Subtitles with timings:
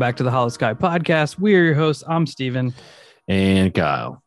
[0.00, 1.38] Back to the Holosky Podcast.
[1.38, 2.02] We are your hosts.
[2.08, 2.72] I'm Steven.
[3.28, 4.22] And Kyle.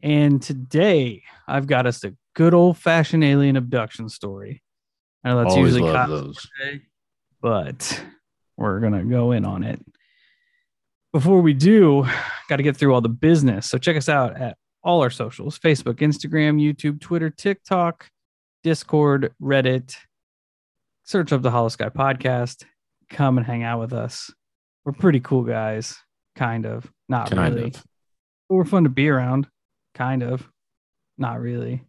[0.00, 4.62] And today I've got us a good old fashioned alien abduction story.
[5.24, 6.48] I know that's Always usually love Kyle's those.
[6.60, 6.82] birthday,
[7.42, 8.04] but
[8.56, 9.84] we're going to go in on it.
[11.12, 12.06] Before we do,
[12.48, 13.68] got to get through all the business.
[13.68, 18.08] So check us out at all our socials Facebook, Instagram, YouTube, Twitter, TikTok,
[18.62, 19.96] Discord, Reddit.
[21.02, 22.62] Search up the Holosky Podcast.
[23.10, 24.30] Come and hang out with us.
[24.84, 25.96] We're pretty cool guys,
[26.36, 26.90] kind of.
[27.08, 27.68] Not Kind really.
[27.68, 27.84] of.
[28.48, 29.48] But we're fun to be around,
[29.94, 30.46] kind of.
[31.18, 31.82] Not really.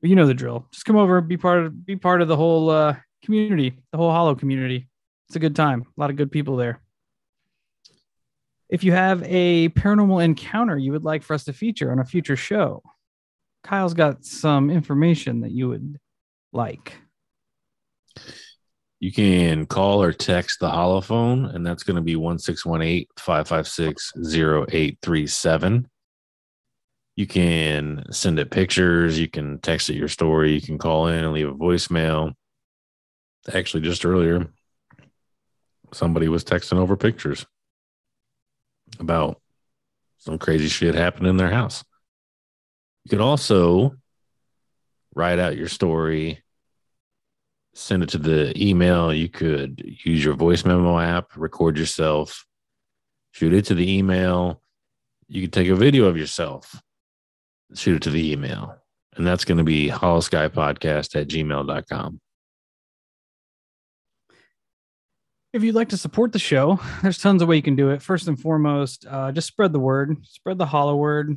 [0.00, 0.66] But you know the drill.
[0.72, 4.10] Just come over, be part of be part of the whole uh community, the whole
[4.10, 4.88] hollow community.
[5.28, 5.82] It's a good time.
[5.82, 6.80] A lot of good people there.
[8.68, 12.04] If you have a paranormal encounter you would like for us to feature on a
[12.04, 12.82] future show,
[13.62, 15.98] Kyle's got some information that you would
[16.52, 16.94] like.
[19.00, 25.88] You can call or text the holophone, and that's going to be 1618 556 0837.
[27.16, 29.18] You can send it pictures.
[29.18, 30.52] You can text it your story.
[30.52, 32.32] You can call in and leave a voicemail.
[33.52, 34.48] Actually, just earlier,
[35.92, 37.46] somebody was texting over pictures
[38.98, 39.40] about
[40.18, 41.84] some crazy shit happened in their house.
[43.04, 43.96] You could also
[45.14, 46.43] write out your story
[47.74, 49.12] send it to the email.
[49.12, 52.46] You could use your voice memo app, record yourself,
[53.32, 54.62] shoot it to the email.
[55.28, 56.80] You could take a video of yourself,
[57.74, 58.76] shoot it to the email.
[59.16, 62.20] And that's going to be holoskypodcast at gmail.com.
[65.52, 68.02] If you'd like to support the show, there's tons of way you can do it.
[68.02, 71.36] First and foremost, uh, just spread the word, spread the hollow word.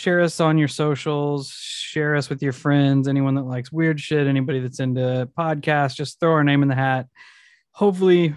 [0.00, 4.26] Share us on your socials, share us with your friends, anyone that likes weird shit,
[4.26, 7.06] anybody that's into podcasts, just throw our name in the hat.
[7.72, 8.34] Hopefully,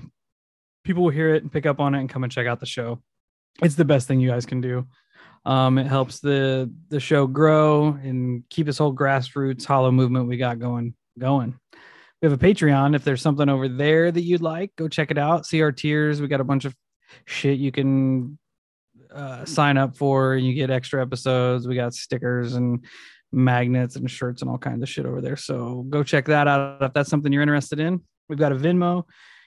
[0.84, 2.66] people will hear it and pick up on it and come and check out the
[2.66, 3.02] show.
[3.62, 4.85] It's the best thing you guys can do.
[5.46, 10.35] Um, it helps the the show grow and keep this whole grassroots hollow movement we
[10.35, 11.57] got going going
[12.22, 15.18] we have a patreon if there's something over there that you'd like go check it
[15.18, 16.73] out see our tiers we got a bunch of
[17.25, 18.40] shit you can
[19.13, 21.68] uh, sign up for and you get extra episodes.
[21.68, 22.85] We got stickers and
[23.31, 25.35] magnets and shirts and all kinds of shit over there.
[25.35, 28.02] So go check that out if that's something you're interested in.
[28.29, 29.03] We've got a venmo.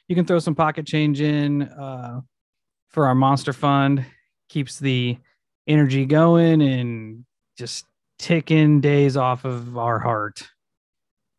[0.08, 2.20] You can throw some pocket change in uh,
[2.90, 4.04] for our monster fund.
[4.48, 5.18] Keeps the
[5.66, 7.24] energy going and
[7.58, 7.86] just
[8.18, 10.48] ticking days off of our heart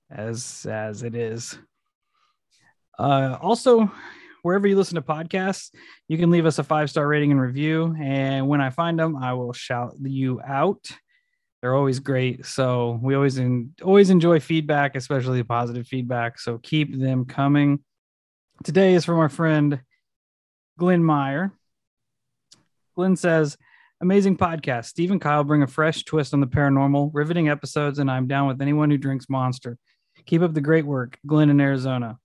[0.10, 1.58] as as it is.
[3.00, 3.92] Uh also
[4.47, 5.72] wherever you listen to podcasts
[6.08, 9.18] you can leave us a five star rating and review and when i find them
[9.18, 10.88] i will shout you out
[11.62, 16.97] they're always great so we always en- always enjoy feedback especially positive feedback so keep
[16.97, 17.78] them coming
[18.63, 19.81] today is from our friend
[20.80, 21.52] glenn meyer
[22.96, 23.57] glenn says
[24.00, 24.86] Amazing podcast.
[24.86, 28.48] Steve and Kyle bring a fresh twist on the paranormal, riveting episodes, and I'm down
[28.48, 29.80] with anyone who drinks Monster.
[30.27, 32.19] Keep up the great work, Glenn in Arizona.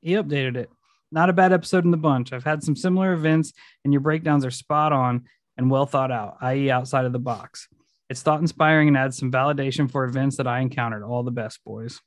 [0.00, 0.70] He updated it.
[1.14, 2.32] Not a bad episode in the bunch.
[2.32, 3.52] I've had some similar events,
[3.84, 5.26] and your breakdowns are spot on
[5.56, 7.68] and well thought out, i.e., outside of the box.
[8.10, 11.04] It's thought inspiring and adds some validation for events that I encountered.
[11.04, 12.00] All the best, boys.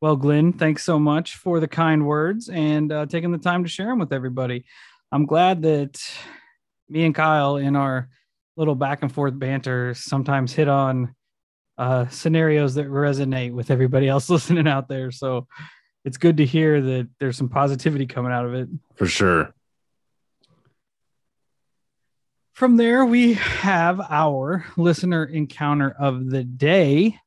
[0.00, 3.70] Well, Glenn, thanks so much for the kind words and uh, taking the time to
[3.70, 4.64] share them with everybody.
[5.12, 6.02] I'm glad that
[6.88, 8.08] me and Kyle in our
[8.56, 11.14] little back and forth banter sometimes hit on
[11.78, 15.12] uh, scenarios that resonate with everybody else listening out there.
[15.12, 15.46] So
[16.08, 18.66] it's good to hear that there's some positivity coming out of it.
[18.94, 19.52] For sure.
[22.54, 27.20] From there, we have our listener encounter of the day.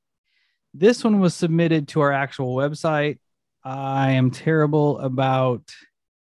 [0.74, 3.20] This one was submitted to our actual website.
[3.64, 5.72] I am terrible about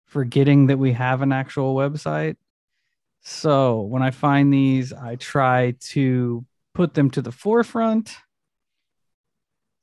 [0.05, 2.37] forgetting that we have an actual website.
[3.23, 8.15] So when I find these, I try to put them to the forefront.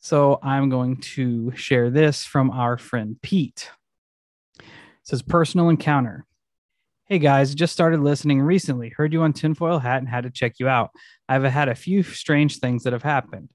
[0.05, 3.71] So I'm going to share this from our friend Pete.
[4.59, 4.67] It
[5.03, 6.27] says personal encounter.
[7.07, 8.91] Hey guys, just started listening recently.
[8.91, 10.91] Heard you on Tinfoil Hat and had to check you out.
[11.27, 13.49] I've had a few strange things that have happened.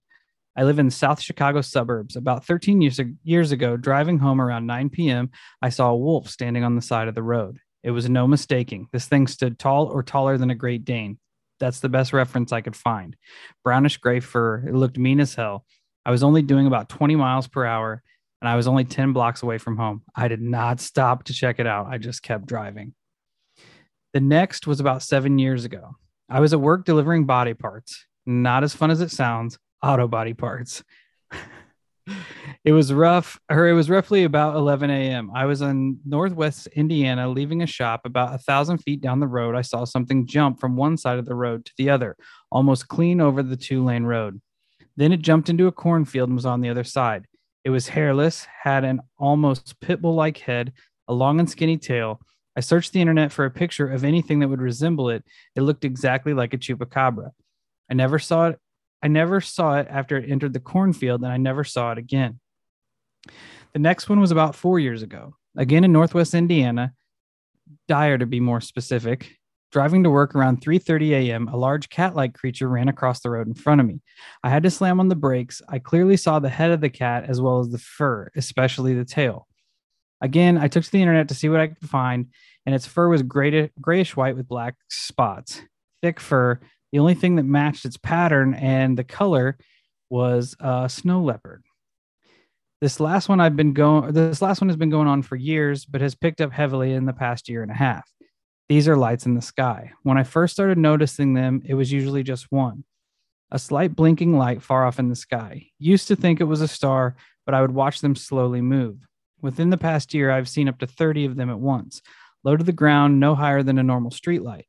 [0.58, 2.16] I live in South Chicago suburbs.
[2.16, 5.30] About 13 years, years ago, driving home around 9 p.m.,
[5.62, 7.60] I saw a wolf standing on the side of the road.
[7.84, 8.88] It was no mistaking.
[8.92, 11.20] This thing stood tall or taller than a Great Dane.
[11.60, 13.16] That's the best reference I could find.
[13.64, 14.66] Brownish gray fur.
[14.68, 15.66] It looked mean as hell.
[16.10, 18.02] I was only doing about 20 miles per hour
[18.42, 20.02] and I was only 10 blocks away from home.
[20.16, 21.86] I did not stop to check it out.
[21.86, 22.96] I just kept driving.
[24.14, 25.98] The next was about seven years ago.
[26.28, 28.08] I was at work delivering body parts.
[28.26, 30.84] Not as fun as it sounds, auto body parts.
[32.66, 35.30] it was rough, or it was roughly about 11 a.m.
[35.36, 39.54] I was in Northwest Indiana, leaving a shop about a thousand feet down the road.
[39.54, 42.18] I saw something jump from one side of the road to the other,
[42.52, 44.42] almost clean over the two lane road.
[45.00, 47.26] Then it jumped into a cornfield and was on the other side.
[47.64, 50.74] It was hairless, had an almost pit bull like head,
[51.08, 52.20] a long and skinny tail.
[52.58, 55.24] I searched the internet for a picture of anything that would resemble it.
[55.56, 57.30] It looked exactly like a chupacabra.
[57.90, 58.60] I never saw it.
[59.02, 62.42] I never saw it after it entered the cornfield, and I never saw it again.
[63.72, 66.92] The next one was about four years ago, again in Northwest Indiana,
[67.88, 69.39] Dyer to be more specific.
[69.72, 73.54] Driving to work around 3:30 a.m., a large cat-like creature ran across the road in
[73.54, 74.02] front of me.
[74.44, 75.62] I had to slam on the brakes.
[75.70, 79.06] I clearly saw the head of the cat as well as the fur, especially the
[79.06, 79.48] tail.
[80.22, 82.28] Again, I took to the internet to see what I could find,
[82.66, 85.62] and its fur was gray grayish white with black spots.
[86.02, 86.60] Thick fur.
[86.92, 89.58] The only thing that matched its pattern and the color
[90.10, 91.64] was a snow leopard.
[92.82, 95.86] This last one I've been going this last one has been going on for years,
[95.86, 98.10] but has picked up heavily in the past year and a half.
[98.70, 99.94] These are lights in the sky.
[100.04, 102.84] When I first started noticing them, it was usually just one
[103.52, 105.66] a slight blinking light far off in the sky.
[105.80, 107.16] Used to think it was a star,
[107.48, 109.08] but I would watch them slowly move.
[109.42, 112.02] Within the past year, I've seen up to 30 of them at once,
[112.44, 114.68] low to the ground, no higher than a normal street light.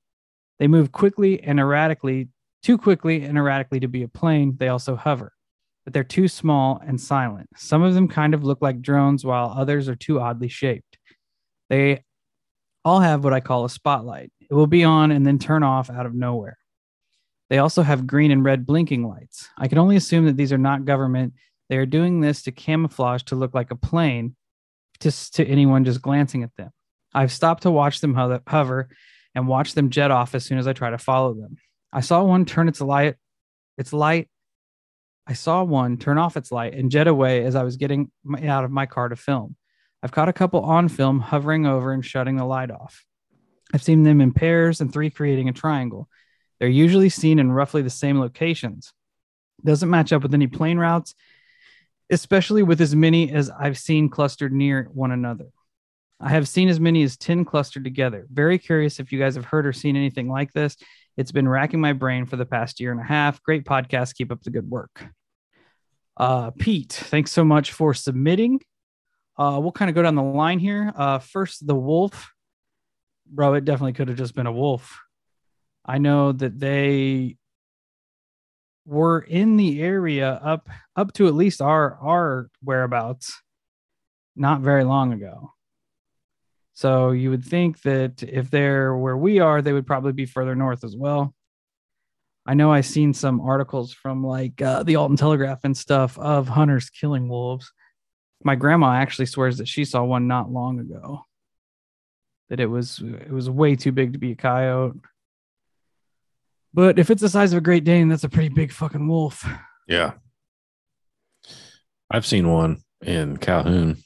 [0.58, 2.28] They move quickly and erratically,
[2.62, 4.56] too quickly and erratically to be a plane.
[4.58, 5.32] They also hover,
[5.84, 7.48] but they're too small and silent.
[7.56, 10.96] Some of them kind of look like drones, while others are too oddly shaped.
[11.68, 12.04] They
[12.84, 14.32] all have what I call a spotlight.
[14.40, 16.58] It will be on and then turn off out of nowhere.
[17.48, 19.48] They also have green and red blinking lights.
[19.58, 21.34] I can only assume that these are not government.
[21.68, 24.36] They are doing this to camouflage to look like a plane
[25.00, 26.70] just to anyone just glancing at them.
[27.12, 28.14] I've stopped to watch them
[28.46, 28.88] hover
[29.34, 31.56] and watch them jet off as soon as I try to follow them.
[31.92, 33.16] I saw one turn its light,
[33.78, 34.28] its light.
[35.26, 38.10] I saw one turn off its light and jet away as I was getting
[38.44, 39.56] out of my car to film.
[40.02, 43.04] I've caught a couple on film hovering over and shutting the light off.
[43.72, 46.08] I've seen them in pairs and three creating a triangle.
[46.58, 48.92] They're usually seen in roughly the same locations.
[49.64, 51.14] Doesn't match up with any plane routes,
[52.10, 55.46] especially with as many as I've seen clustered near one another.
[56.18, 58.26] I have seen as many as 10 clustered together.
[58.30, 60.76] Very curious if you guys have heard or seen anything like this.
[61.16, 63.42] It's been racking my brain for the past year and a half.
[63.42, 64.14] Great podcast.
[64.14, 65.06] Keep up the good work.
[66.16, 68.60] Uh, Pete, thanks so much for submitting.
[69.38, 70.92] Uh, we'll kind of go down the line here.
[70.94, 72.32] Uh, first, the wolf.
[73.26, 74.98] Bro, it definitely could have just been a wolf.
[75.84, 77.36] I know that they
[78.86, 83.40] were in the area up up to at least our our whereabouts
[84.36, 85.52] not very long ago.
[86.72, 90.54] So you would think that if they're where we are, they would probably be further
[90.54, 91.34] north as well.
[92.46, 96.48] I know I've seen some articles from like uh, the Alton Telegraph and stuff of
[96.48, 97.70] hunters killing wolves
[98.42, 101.26] my grandma actually swears that she saw one not long ago.
[102.48, 104.98] That it was it was way too big to be a coyote.
[106.72, 109.44] But if it's the size of a Great Dane, that's a pretty big fucking wolf.
[109.88, 110.12] Yeah.
[112.10, 113.96] I've seen one in Calhoun,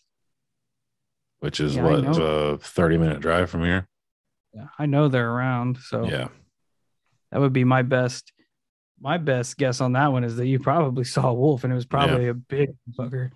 [1.41, 3.87] which is yeah, what a 30 minute drive from here.
[4.55, 5.79] Yeah, I know they're around.
[5.79, 6.29] So yeah.
[7.33, 8.33] That would be my best
[9.00, 11.76] my best guess on that one is that you probably saw a wolf and it
[11.76, 12.31] was probably yeah.
[12.31, 13.31] a big fucker.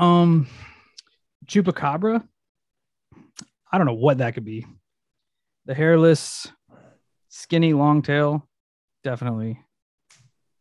[0.00, 0.46] Um,
[1.46, 2.26] chupacabra.
[3.70, 4.66] I don't know what that could be.
[5.66, 6.48] The hairless,
[7.28, 8.48] skinny, long tail,
[9.04, 9.60] definitely.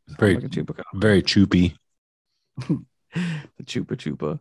[0.09, 0.83] Very, like a chupacabra.
[0.93, 1.73] very choopy.
[2.57, 4.39] the chupa chupa.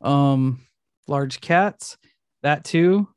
[0.00, 0.62] Um,
[1.06, 1.98] large cats.
[2.42, 3.08] That too.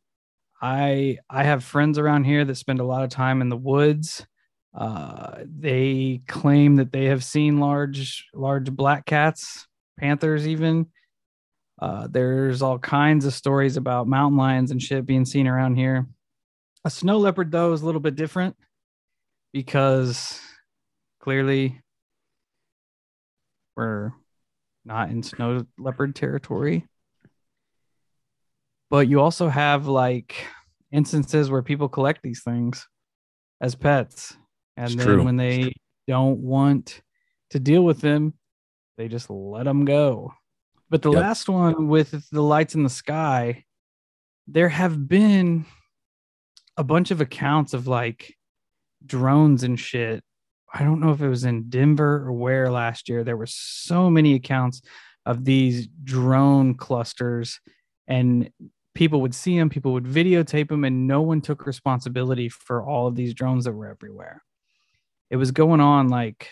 [0.61, 4.25] I I have friends around here that spend a lot of time in the woods.
[4.73, 9.65] Uh, they claim that they have seen large large black cats,
[9.97, 10.87] panthers even.
[11.79, 16.07] Uh, there's all kinds of stories about mountain lions and shit being seen around here.
[16.85, 18.55] A snow leopard, though, is a little bit different
[19.51, 20.39] because
[21.19, 21.81] clearly
[23.75, 24.11] we're
[24.85, 26.87] not in snow leopard territory.
[28.89, 30.45] But you also have like
[30.91, 32.87] instances where people collect these things
[33.59, 34.37] as pets.
[34.77, 35.23] And it's then true.
[35.23, 35.73] when they
[36.07, 37.01] don't want
[37.49, 38.33] to deal with them,
[38.97, 40.33] they just let them go.
[40.89, 41.21] But the yep.
[41.21, 43.65] last one with the lights in the sky,
[44.47, 45.65] there have been
[46.77, 48.35] a bunch of accounts of like
[49.05, 50.23] drones and shit.
[50.73, 53.23] I don't know if it was in Denver or where last year.
[53.23, 54.81] There were so many accounts
[55.25, 57.59] of these drone clusters,
[58.07, 58.51] and
[58.93, 63.07] people would see them, people would videotape them, and no one took responsibility for all
[63.07, 64.43] of these drones that were everywhere.
[65.29, 66.49] It was going on like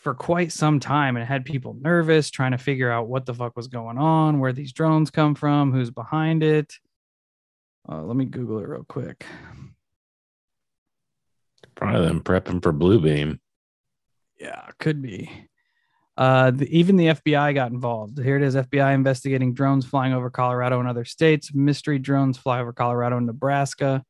[0.00, 3.34] for quite some time and it had people nervous trying to figure out what the
[3.34, 6.74] fuck was going on, where these drones come from, who's behind it.
[7.88, 9.26] Uh, let me Google it real quick.
[11.74, 13.38] Probably them prepping for Bluebeam.
[14.38, 15.30] Yeah, could be.
[16.16, 18.18] Uh, the, even the FBI got involved.
[18.18, 21.54] Here it is FBI investigating drones flying over Colorado and other states.
[21.54, 24.02] Mystery drones fly over Colorado and Nebraska.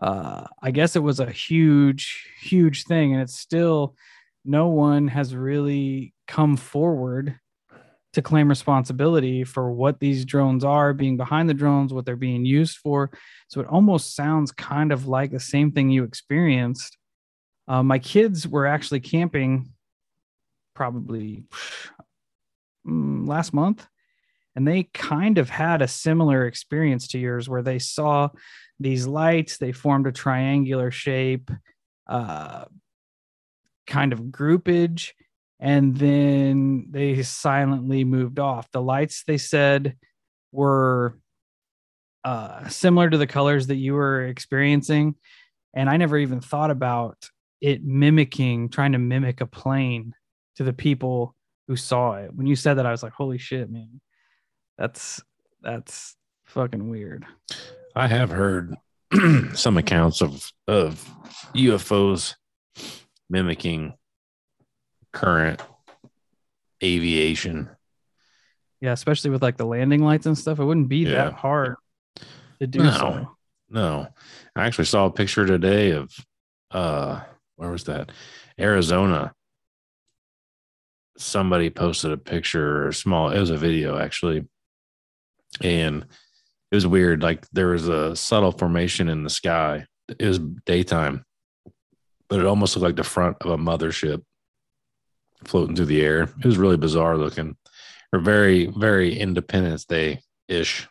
[0.00, 3.12] Uh, I guess it was a huge, huge thing.
[3.12, 3.94] And it's still,
[4.44, 7.38] no one has really come forward
[8.12, 12.44] to claim responsibility for what these drones are, being behind the drones, what they're being
[12.44, 13.10] used for.
[13.48, 16.96] So it almost sounds kind of like the same thing you experienced.
[17.66, 19.72] Uh, my kids were actually camping
[20.74, 21.44] probably
[22.86, 23.86] mm, last month,
[24.54, 28.28] and they kind of had a similar experience to yours where they saw
[28.78, 31.50] these lights, they formed a triangular shape,
[32.06, 32.64] uh,
[33.86, 35.10] kind of groupage
[35.60, 38.70] and then they silently moved off.
[38.70, 39.96] The lights they said
[40.52, 41.18] were
[42.22, 45.14] uh, similar to the colors that you were experiencing,
[45.74, 50.14] and I never even thought about it mimicking, trying to mimic a plane
[50.56, 51.34] to the people
[51.66, 52.34] who saw it.
[52.34, 54.00] When you said that, I was like, "Holy shit, man!
[54.76, 55.22] That's
[55.62, 56.14] that's
[56.44, 57.24] fucking weird."
[57.96, 58.74] I have heard
[59.54, 61.08] some accounts of of
[61.54, 62.34] UFOs
[63.30, 63.94] mimicking
[65.12, 65.60] current
[66.82, 67.70] aviation.
[68.80, 71.24] Yeah, especially with like the landing lights and stuff, it wouldn't be Yeah.
[71.24, 71.76] that hard
[72.60, 72.90] to do No.
[72.90, 73.36] so.
[73.70, 74.08] No,
[74.54, 76.12] I actually saw a picture today of
[76.70, 77.20] uh,
[77.56, 78.10] where was that?
[78.60, 79.32] Arizona.
[81.16, 83.30] Somebody posted a picture or small.
[83.30, 84.46] It was a video actually,
[85.62, 86.02] and
[86.72, 87.22] it was weird.
[87.22, 89.86] Like there was a subtle formation in the sky.
[90.08, 91.24] It was daytime,
[92.28, 94.22] but it almost looked like the front of a mothership
[95.44, 96.22] floating through the air.
[96.22, 97.56] It was really bizarre looking,
[98.12, 100.88] or very, very Independence Day ish.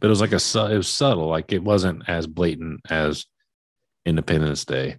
[0.00, 3.24] But it was like a it was subtle, like it wasn't as blatant as
[4.04, 4.98] Independence Day,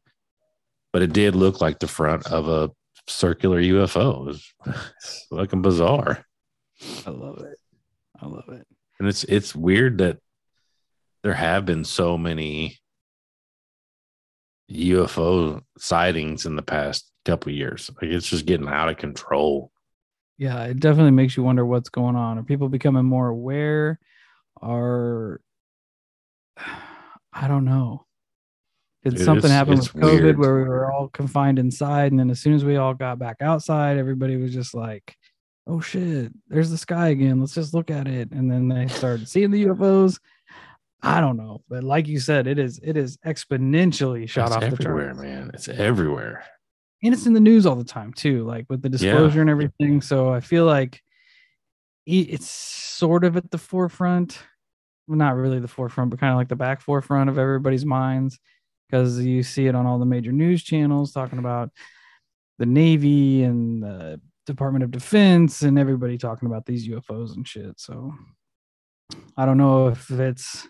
[0.92, 2.72] but it did look like the front of a
[3.08, 4.22] circular UFO.
[4.22, 4.54] It was
[5.32, 6.26] looking bizarre,
[7.06, 7.58] I love it.
[8.20, 8.66] I love it.
[9.00, 10.18] and it's it's weird that
[11.24, 12.78] there have been so many
[14.72, 17.90] UFO sightings in the past couple years.
[18.02, 19.72] Like it's just getting out of control.
[20.38, 22.38] Yeah, it definitely makes you wonder what's going on.
[22.38, 24.00] Are people becoming more aware?
[24.62, 25.42] Are
[27.34, 28.06] I don't know.
[29.04, 30.40] Did something happen with COVID weird.
[30.40, 33.38] where we were all confined inside, and then as soon as we all got back
[33.42, 35.16] outside, everybody was just like,
[35.66, 37.40] "Oh shit, there's the sky again.
[37.40, 40.20] Let's just look at it." And then they started seeing the UFOs.
[41.02, 44.62] I don't know, but like you said, it is it is exponentially shot it's off
[44.62, 45.22] the everywhere, charts.
[45.22, 45.52] man.
[45.54, 46.44] It's everywhere.
[47.04, 50.02] and it's in the news all the time too like with the disclosure and everything
[50.02, 51.04] so i feel like
[52.08, 54.40] it's sort of at the forefront
[55.08, 58.40] well, not really the forefront but kind of like the back forefront of everybody's minds
[58.90, 61.70] because you see it on all the major news channels talking about
[62.58, 67.80] the navy and the department of defense and everybody talking about these ufos and shit
[67.80, 68.12] so
[69.38, 70.68] i don't know if it's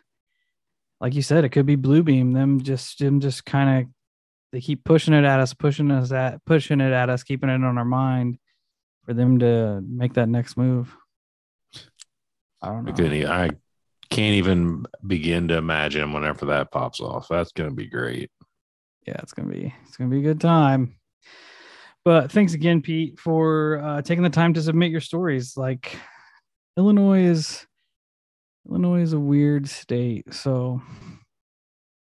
[0.99, 3.89] like you said it could be blue beam them just them just kind of
[4.51, 7.63] they keep pushing it at us, pushing us at pushing it at us, keeping it
[7.63, 8.37] on our mind
[9.03, 10.95] for them to make that next move.
[12.61, 12.93] I don't I, know.
[12.93, 13.49] couldn't e- I
[14.09, 17.27] can't even begin to imagine whenever that pops off.
[17.27, 18.31] That's going to be great.
[19.05, 20.97] Yeah, it's gonna be it's gonna be a good time.
[22.03, 25.55] But thanks again, Pete, for uh, taking the time to submit your stories.
[25.55, 25.97] Like
[26.77, 27.66] Illinois is
[28.69, 30.81] Illinois is a weird state, so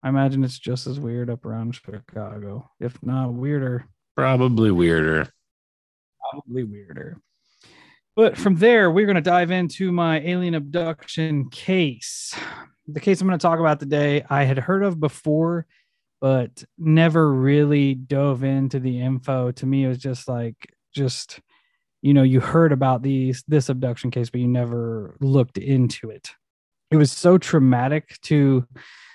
[0.03, 3.87] I imagine it's just as weird up around Chicago, if not weirder.
[4.15, 5.29] Probably weirder.
[6.31, 7.21] probably weirder.
[8.15, 12.35] But from there, we're going to dive into my alien abduction case.
[12.87, 15.67] The case I'm going to talk about today, I had heard of before,
[16.19, 19.51] but never really dove into the info.
[19.51, 20.55] To me, it was just like,
[20.95, 21.39] just,
[22.01, 26.31] you know, you heard about these, this abduction case, but you never looked into it.
[26.91, 28.65] It was so traumatic to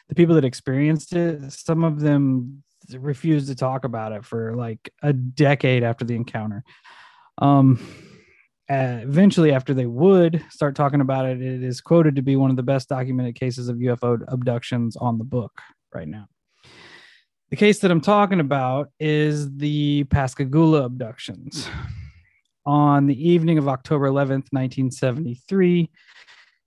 [0.08, 1.52] the people that experienced it.
[1.52, 6.64] Some of them refused to talk about it for like a decade after the encounter.
[7.38, 7.78] Um,
[8.70, 12.50] uh, eventually, after they would start talking about it, it is quoted to be one
[12.50, 15.60] of the best documented cases of UFO abductions on the book
[15.94, 16.26] right now.
[17.50, 21.68] The case that I'm talking about is the Pascagoula abductions.
[22.64, 25.90] On the evening of October 11th, 1973,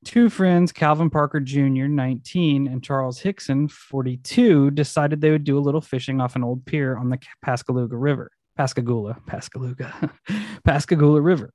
[0.06, 5.60] two friends, Calvin Parker Jr., 19, and Charles Hickson, 42, decided they would do a
[5.60, 8.32] little fishing off an old pier on the Pascagoula River.
[8.56, 10.12] Pascagoula, Pascagoula,
[10.64, 11.52] Pascagoula River.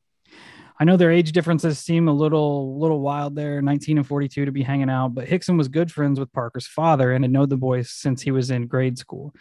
[0.78, 4.52] I know their age differences seem a little little wild there, 19 and 42 to
[4.52, 7.57] be hanging out, but Hickson was good friends with Parker's father and had known the
[7.57, 9.35] boys since he was in grade school.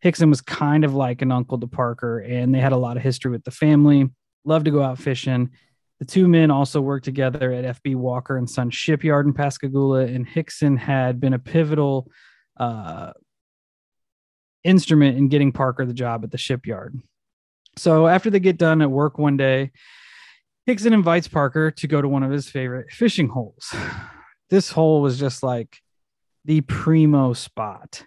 [0.00, 3.02] Hickson was kind of like an uncle to Parker, and they had a lot of
[3.02, 4.08] history with the family.
[4.44, 5.50] Loved to go out fishing.
[5.98, 10.26] The two men also worked together at FB Walker and Son Shipyard in Pascagoula, and
[10.26, 12.10] Hickson had been a pivotal
[12.58, 13.12] uh,
[14.62, 17.00] instrument in getting Parker the job at the shipyard.
[17.76, 19.70] So after they get done at work one day,
[20.66, 23.74] Hickson invites Parker to go to one of his favorite fishing holes.
[24.48, 25.76] This hole was just like
[26.44, 28.04] the primo spot.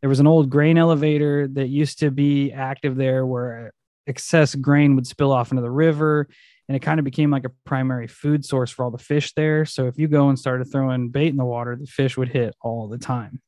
[0.00, 3.72] There was an old grain elevator that used to be active there where
[4.08, 6.28] excess grain would spill off into the river
[6.68, 9.64] and it kind of became like a primary food source for all the fish there.
[9.64, 12.54] So if you go and started throwing bait in the water, the fish would hit
[12.60, 13.40] all the time.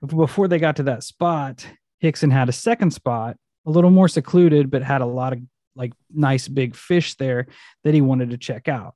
[0.00, 1.66] But before they got to that spot,
[2.00, 3.36] Hickson had a second spot,
[3.66, 5.40] a little more secluded, but had a lot of
[5.76, 7.46] like nice big fish there
[7.84, 8.94] that he wanted to check out.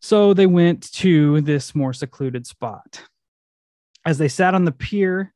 [0.00, 3.02] So they went to this more secluded spot.
[4.04, 5.32] As they sat on the pier,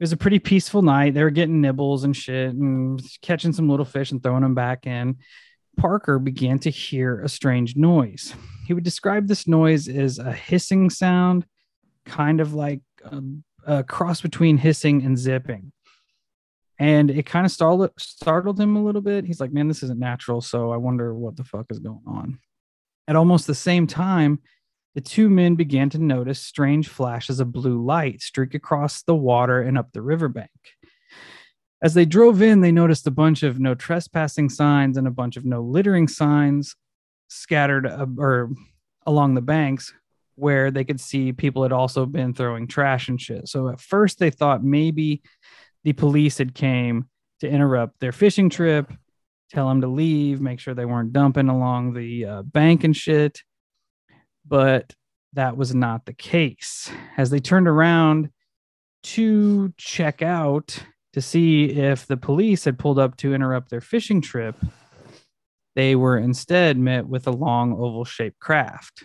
[0.00, 1.14] it was a pretty peaceful night.
[1.14, 4.86] They were getting nibbles and shit and catching some little fish and throwing them back
[4.86, 5.18] in.
[5.76, 8.34] Parker began to hear a strange noise.
[8.66, 11.46] He would describe this noise as a hissing sound,
[12.04, 13.20] kind of like a,
[13.66, 15.72] a cross between hissing and zipping
[16.78, 19.24] and it kind of startled startled him a little bit.
[19.24, 22.38] He's like, "Man, this isn't natural." So I wonder what the fuck is going on.
[23.06, 24.40] At almost the same time,
[24.94, 29.62] the two men began to notice strange flashes of blue light streak across the water
[29.62, 30.50] and up the riverbank.
[31.84, 35.36] As they drove in, they noticed a bunch of no trespassing signs and a bunch
[35.36, 36.76] of no littering signs
[37.28, 38.50] scattered uh, or
[39.04, 39.92] along the banks
[40.34, 43.48] where they could see people had also been throwing trash and shit.
[43.48, 45.20] So at first they thought maybe
[45.84, 48.90] the police had came to interrupt their fishing trip,
[49.50, 53.42] tell them to leave, make sure they weren't dumping along the uh, bank and shit.
[54.46, 54.94] But
[55.34, 56.90] that was not the case.
[57.18, 58.30] As they turned around
[59.02, 60.82] to check out
[61.14, 64.56] to see if the police had pulled up to interrupt their fishing trip,
[65.76, 69.04] they were instead met with a long oval shaped craft.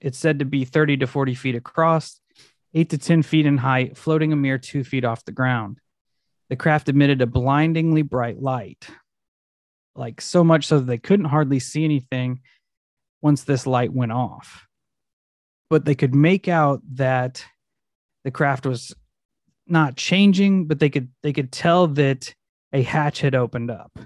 [0.00, 2.20] It's said to be 30 to 40 feet across,
[2.74, 5.80] 8 to 10 feet in height, floating a mere two feet off the ground.
[6.48, 8.88] The craft emitted a blindingly bright light,
[9.96, 12.40] like so much so that they couldn't hardly see anything
[13.20, 14.68] once this light went off.
[15.70, 17.44] But they could make out that
[18.22, 18.94] the craft was
[19.66, 22.34] not changing, but they could they could tell that
[22.72, 23.98] a hatch had opened up.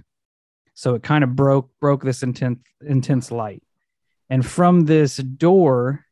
[0.74, 3.62] So it kind of broke broke this intense intense light.
[4.28, 6.04] And from this door,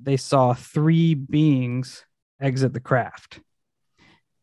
[0.00, 2.04] they saw three beings
[2.40, 3.40] exit the craft.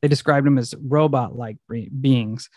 [0.01, 2.49] They described them as robot like beings.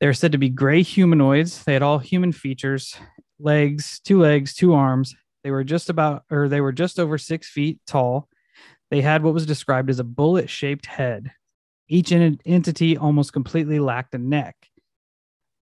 [0.00, 1.64] They're said to be gray humanoids.
[1.64, 2.96] They had all human features
[3.38, 5.14] legs, two legs, two arms.
[5.42, 8.28] They were just about, or they were just over six feet tall.
[8.90, 11.32] They had what was described as a bullet shaped head.
[11.88, 14.56] Each entity almost completely lacked a neck.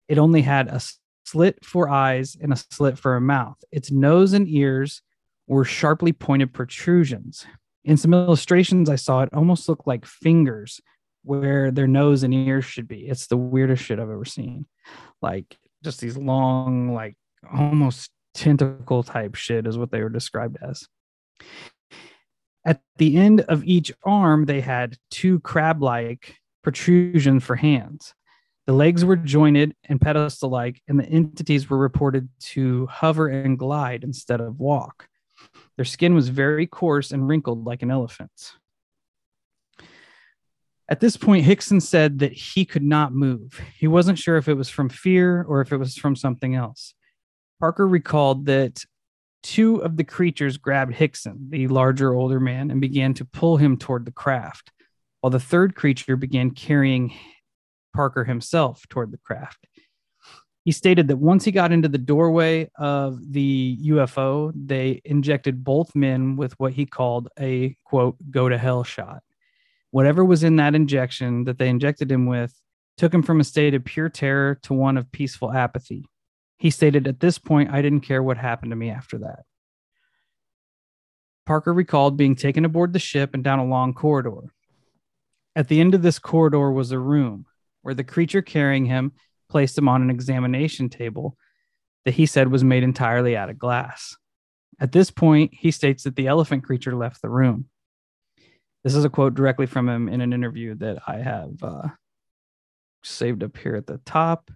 [0.08, 0.82] It only had a
[1.26, 3.58] slit for eyes and a slit for a mouth.
[3.72, 5.02] Its nose and ears
[5.48, 7.46] were sharply pointed protrusions.
[7.84, 10.82] In some illustrations I saw, it almost looked like fingers
[11.24, 13.08] where their nose and ears should be.
[13.08, 14.66] It's the weirdest shit I've ever seen.
[15.22, 17.16] Like just these long, like
[17.54, 20.88] almost tentacle type shit is what they were described as.
[22.66, 28.14] At the end of each arm, they had two crab like protrusions for hands.
[28.68, 33.58] The legs were jointed and pedestal like, and the entities were reported to hover and
[33.58, 35.08] glide instead of walk.
[35.76, 38.54] Their skin was very coarse and wrinkled like an elephant's.
[40.90, 43.60] At this point, Hickson said that he could not move.
[43.78, 46.94] He wasn't sure if it was from fear or if it was from something else.
[47.60, 48.84] Parker recalled that
[49.44, 53.78] two of the creatures grabbed Hickson, the larger, older man, and began to pull him
[53.78, 54.72] toward the craft,
[55.22, 57.14] while the third creature began carrying
[57.94, 59.66] Parker himself toward the craft.
[60.66, 65.96] He stated that once he got into the doorway of the UFO, they injected both
[65.96, 69.24] men with what he called a quote, go to hell shot.
[69.92, 72.54] Whatever was in that injection that they injected him with
[72.98, 76.06] took him from a state of pure terror to one of peaceful apathy.
[76.60, 79.40] He stated, At this point, I didn't care what happened to me after that.
[81.46, 84.54] Parker recalled being taken aboard the ship and down a long corridor.
[85.56, 87.46] At the end of this corridor was a room
[87.82, 89.14] where the creature carrying him
[89.50, 91.38] placed him on an examination table
[92.06, 94.16] that he said was made entirely out of glass.
[94.80, 97.66] At this point, he states that the elephant creature left the room.
[98.84, 101.88] This is a quote directly from him in an interview that I have uh,
[103.04, 104.52] saved up here at the top.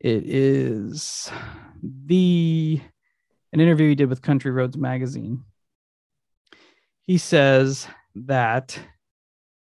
[0.00, 1.30] It is
[1.82, 2.80] the
[3.52, 5.44] an interview he did with Country Roads magazine.
[7.06, 8.78] He says that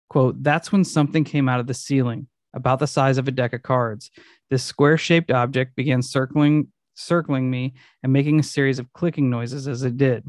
[0.09, 3.53] quote, that's when something came out of the ceiling about the size of a deck
[3.53, 4.11] of cards.
[4.49, 9.83] This square-shaped object began circling circling me and making a series of clicking noises as
[9.83, 10.25] it did.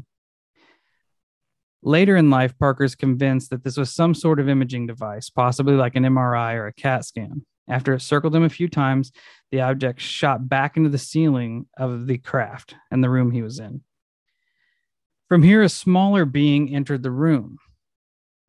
[1.81, 5.73] Later in life, Parker is convinced that this was some sort of imaging device, possibly
[5.73, 7.45] like an MRI or a CAT scan.
[7.67, 9.11] After it circled him a few times,
[9.51, 13.59] the object shot back into the ceiling of the craft and the room he was
[13.59, 13.81] in.
[15.29, 17.57] From here, a smaller being entered the room.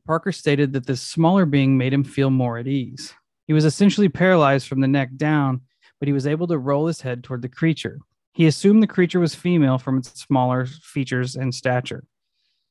[0.06, 3.14] Parker stated that this smaller being made him feel more at ease.
[3.46, 5.62] He was essentially paralyzed from the neck down,
[5.98, 7.98] but he was able to roll his head toward the creature.
[8.32, 12.04] He assumed the creature was female from its smaller features and stature.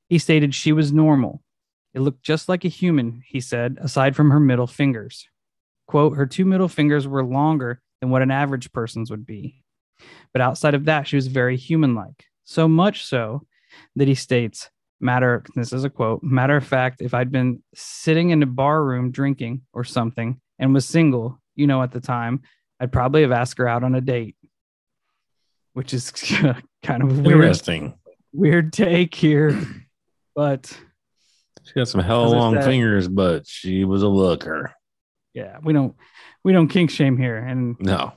[0.09, 1.41] He stated she was normal.
[1.93, 5.27] It looked just like a human, he said, aside from her middle fingers.
[5.87, 9.63] Quote, her two middle fingers were longer than what an average person's would be.
[10.33, 12.25] But outside of that, she was very human like.
[12.43, 13.43] So much so
[13.95, 14.69] that he states,
[14.99, 18.83] matter, this is a quote, matter of fact, if I'd been sitting in a bar
[18.83, 22.41] room drinking or something and was single, you know, at the time,
[22.79, 24.35] I'd probably have asked her out on a date,
[25.73, 26.11] which is
[26.83, 27.93] kind of weird, Interesting.
[28.33, 29.61] weird take here.
[30.35, 30.75] But
[31.63, 34.73] She got some hell long fingers, but she was a looker.
[35.33, 35.95] Yeah, we don't
[36.43, 38.13] we don't kink shame here, and No.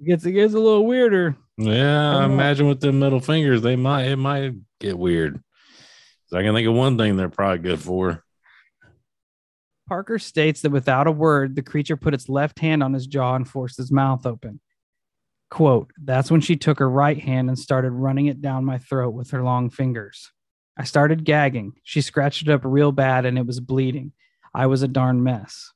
[0.00, 1.36] it gets it gets a little weirder.
[1.56, 5.42] Yeah, I imagine with them middle fingers, they might it might get weird.
[6.28, 8.24] So I can think of one thing they're probably good for.
[9.88, 13.34] Parker states that without a word, the creature put its left hand on his jaw
[13.34, 14.60] and forced his mouth open.
[15.50, 19.10] Quote, that's when she took her right hand and started running it down my throat
[19.10, 20.30] with her long fingers.
[20.76, 21.72] I started gagging.
[21.82, 24.12] She scratched it up real bad and it was bleeding.
[24.54, 25.72] I was a darn mess.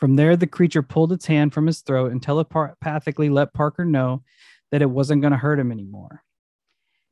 [0.00, 4.22] From there, the creature pulled its hand from his throat and telepathically let Parker know
[4.70, 6.22] that it wasn't going to hurt him anymore.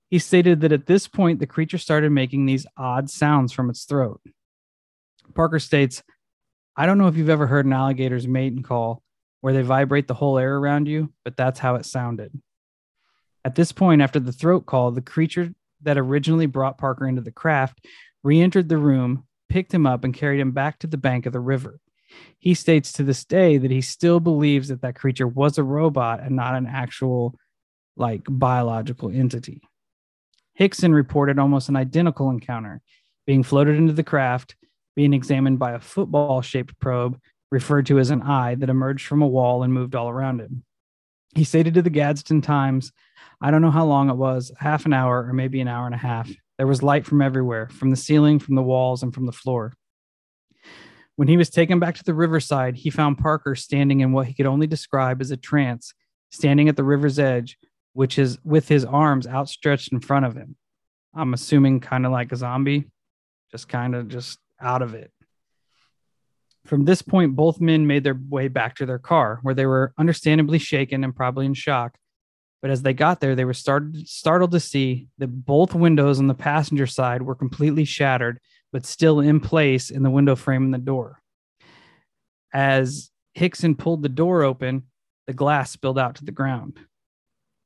[0.08, 3.84] He stated that at this point, the creature started making these odd sounds from its
[3.84, 4.22] throat.
[5.34, 6.02] Parker states,
[6.76, 9.02] I don't know if you've ever heard an alligator's mating call
[9.42, 12.40] where they vibrate the whole air around you, but that's how it sounded.
[13.44, 17.30] At this point, after the throat call, the creature that originally brought Parker into the
[17.30, 17.84] craft
[18.22, 21.32] re entered the room, picked him up, and carried him back to the bank of
[21.32, 21.80] the river.
[22.38, 26.20] He states to this day that he still believes that that creature was a robot
[26.20, 27.34] and not an actual,
[27.96, 29.62] like, biological entity.
[30.54, 32.80] Hickson reported almost an identical encounter,
[33.26, 34.56] being floated into the craft,
[34.96, 39.22] being examined by a football shaped probe referred to as an eye that emerged from
[39.22, 40.64] a wall and moved all around him.
[41.34, 42.92] He stated to the Gadsden Times,
[43.40, 45.94] I don't know how long it was, half an hour or maybe an hour and
[45.94, 46.30] a half.
[46.56, 49.74] There was light from everywhere, from the ceiling, from the walls, and from the floor.
[51.18, 54.34] When he was taken back to the riverside, he found Parker standing in what he
[54.34, 55.92] could only describe as a trance,
[56.30, 57.58] standing at the river's edge,
[57.92, 60.54] which is with his arms outstretched in front of him.
[61.12, 62.88] I'm assuming kind of like a zombie,
[63.50, 65.10] just kind of just out of it.
[66.64, 69.92] From this point, both men made their way back to their car, where they were
[69.98, 71.98] understandably shaken and probably in shock.
[72.62, 76.28] But as they got there, they were started, startled to see that both windows on
[76.28, 78.38] the passenger side were completely shattered,
[78.72, 81.20] but still in place in the window frame and the door.
[82.52, 84.84] As Hickson pulled the door open,
[85.26, 86.78] the glass spilled out to the ground.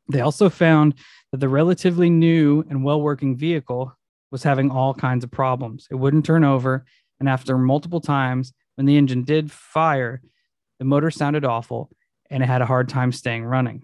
[0.08, 0.94] They also found
[1.30, 3.96] that the relatively new and well working vehicle
[4.30, 5.86] was having all kinds of problems.
[5.90, 6.84] It wouldn't turn over.
[7.20, 10.20] And after multiple times, when the engine did fire,
[10.78, 11.90] the motor sounded awful
[12.30, 13.82] and it had a hard time staying running.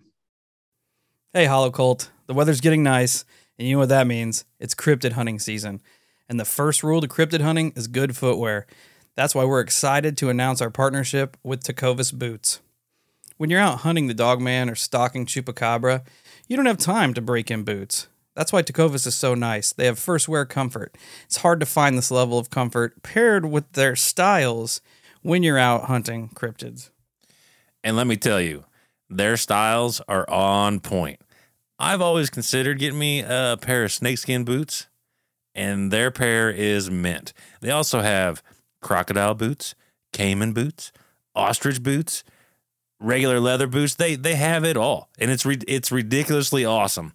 [1.32, 2.10] Hey, Hollow Cult.
[2.26, 3.24] The weather's getting nice,
[3.58, 4.44] and you know what that means.
[4.58, 5.82] It's cryptid hunting season.
[6.28, 8.66] And the first rule to cryptid hunting is good footwear.
[9.14, 12.60] That's why we're excited to announce our partnership with Tecovas Boots.
[13.36, 16.02] When you're out hunting the dogman or stalking chupacabra,
[16.46, 18.08] you don't have time to break in boots.
[18.34, 19.72] That's why Tecovas is so nice.
[19.72, 20.96] They have first wear comfort.
[21.24, 24.80] It's hard to find this level of comfort paired with their styles
[25.22, 26.90] when you're out hunting cryptids.
[27.82, 28.64] And let me tell you,
[29.10, 31.20] their styles are on point.
[31.78, 34.86] I've always considered getting me a pair of snakeskin boots,
[35.58, 37.32] and their pair is mint.
[37.60, 38.42] They also have
[38.80, 39.74] crocodile boots,
[40.12, 40.92] caiman boots,
[41.34, 42.22] ostrich boots,
[43.00, 43.96] regular leather boots.
[43.96, 47.12] They they have it all, and it's it's ridiculously awesome.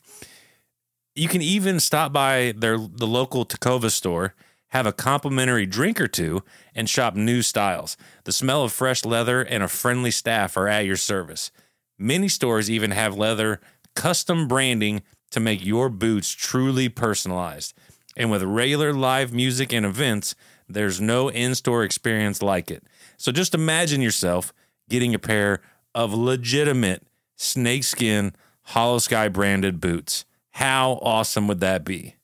[1.15, 4.35] You can even stop by their the local Tacova store,
[4.69, 6.43] have a complimentary drink or two,
[6.75, 7.95] and shop new styles.
[8.25, 11.49] The smell of fresh leather and a friendly staff are at your service.
[11.97, 13.61] Many stores even have leather
[13.95, 15.01] custom branding
[15.31, 17.73] to make your boots truly personalized.
[18.15, 20.35] And with regular live music and events,
[20.69, 22.83] there's no in store experience like it.
[23.17, 24.53] So just imagine yourself
[24.89, 25.61] getting a pair
[25.95, 28.33] of legitimate snakeskin
[28.69, 30.25] Holosky branded boots.
[30.51, 32.15] How awesome would that be?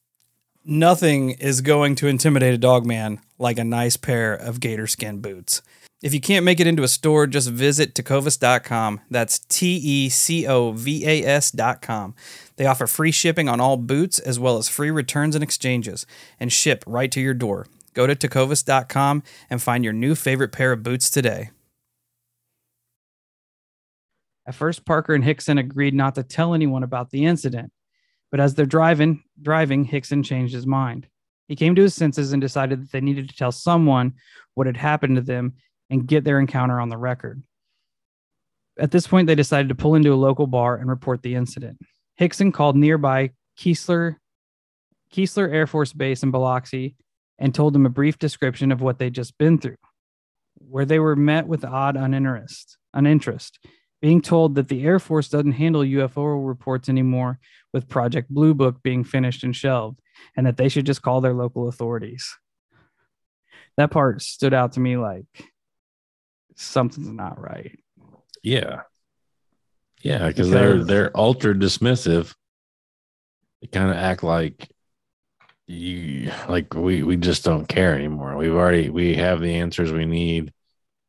[0.64, 5.20] Nothing is going to intimidate a dog man like a nice pair of gator skin
[5.20, 5.62] boots.
[6.02, 9.02] If you can't make it into a store, just visit tecovas.com.
[9.12, 12.16] That's T E C O V A S.com.
[12.56, 16.06] They offer free shipping on all boots as well as free returns and exchanges
[16.40, 17.68] and ship right to your door.
[17.94, 21.50] Go to tecovas.com and find your new favorite pair of boots today.
[24.48, 27.72] At first, Parker and Hickson agreed not to tell anyone about the incident,
[28.32, 31.08] but as they're driving, driving, Hickson changed his mind.
[31.50, 34.14] He came to his senses and decided that they needed to tell someone
[34.54, 35.54] what had happened to them
[35.90, 37.42] and get their encounter on the record.
[38.78, 41.80] At this point, they decided to pull into a local bar and report the incident.
[42.16, 44.18] Hickson called nearby Keesler,
[45.14, 46.96] Keesler Air Force Base in Biloxi
[47.38, 49.78] and told them a brief description of what they'd just been through,
[50.56, 53.60] where they were met with odd uninterest, uninterest,
[54.02, 57.40] being told that the Air Force doesn't handle UFO reports anymore,
[57.74, 60.00] with Project Blue Book being finished and shelved,
[60.36, 62.38] and that they should just call their local authorities.
[63.78, 65.26] That part stood out to me like
[66.60, 67.80] something's not right.
[68.44, 68.82] Yeah.
[70.02, 72.34] Yeah, because they're they're ultra dismissive.
[73.62, 74.70] They kind of act like
[75.68, 78.38] you like we we just don't care anymore.
[78.38, 80.54] We've already we have the answers we need.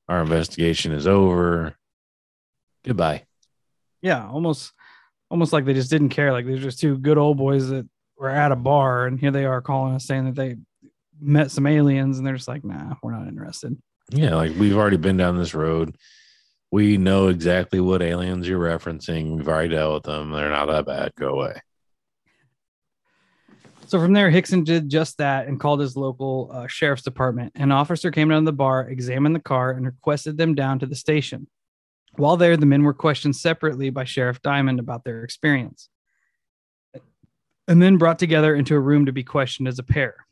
[0.08, 1.76] Our investigation is over.
[2.84, 3.26] Goodbye.
[4.02, 4.72] Yeah, almost
[5.30, 6.32] almost like they just didn't care.
[6.32, 9.44] Like they're just two good old boys that were at a bar and here they
[9.44, 10.56] are calling us saying that they
[11.20, 13.76] met some aliens and they're just like, nah, we're not interested.
[14.11, 15.96] Yeah, like we've already been down this road.
[16.73, 19.37] We know exactly what aliens you're referencing.
[19.37, 20.31] We've already dealt with them.
[20.31, 21.12] They're not that bad.
[21.16, 21.61] Go away.
[23.87, 27.53] So from there, Hickson did just that and called his local uh, sheriff's department.
[27.57, 30.87] An officer came down to the bar, examined the car, and requested them down to
[30.87, 31.49] the station.
[32.14, 35.88] While there, the men were questioned separately by Sheriff Diamond about their experience,
[37.66, 40.27] and then brought together into a room to be questioned as a pair.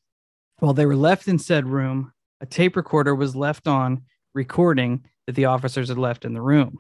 [0.61, 4.03] While they were left in said room, a tape recorder was left on
[4.35, 6.79] recording that the officers had left in the room.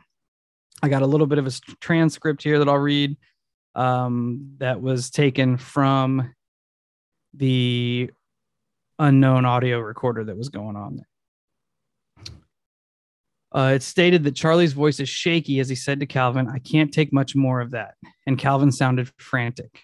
[0.82, 3.16] I got a little bit of a transcript here that I'll read
[3.74, 6.34] um, that was taken from
[7.34, 8.10] the
[8.98, 11.04] unknown audio recorder that was going on there.
[13.50, 16.92] Uh, it stated that Charlie's voice is shaky as he said to Calvin, I can't
[16.92, 17.94] take much more of that.
[18.26, 19.80] And Calvin sounded frantic.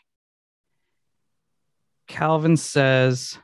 [2.06, 3.38] Calvin says,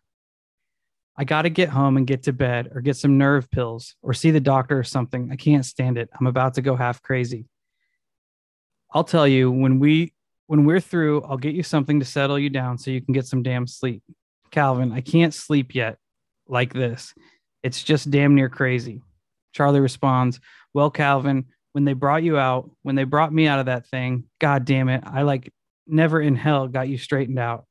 [1.20, 4.14] I got to get home and get to bed or get some nerve pills or
[4.14, 5.28] see the doctor or something.
[5.30, 6.09] I can't stand it.
[6.18, 7.44] I'm about to go half crazy.
[8.94, 10.14] I'll tell you when we
[10.46, 13.26] when we're through, I'll get you something to settle you down so you can get
[13.26, 14.02] some damn sleep.
[14.50, 15.98] Calvin, I can't sleep yet
[16.48, 17.12] like this.
[17.62, 19.02] It's just damn near crazy.
[19.52, 20.40] Charlie responds,
[20.72, 24.24] Well, Calvin, when they brought you out, when they brought me out of that thing,
[24.40, 25.52] god damn it, I like
[25.87, 27.66] never in hell got you straightened out.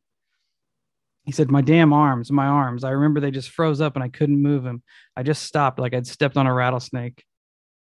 [1.30, 2.84] He said, My damn arms, my arms.
[2.84, 4.82] I remember they just froze up and I couldn't move them.
[5.16, 7.24] I just stopped like I'd stepped on a rattlesnake.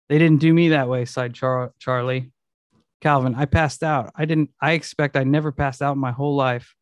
[0.08, 2.32] They didn't do me that way, sighed Char- Charlie.
[3.00, 4.10] Calvin, I passed out.
[4.16, 6.74] I didn't, I expect I never passed out in my whole life.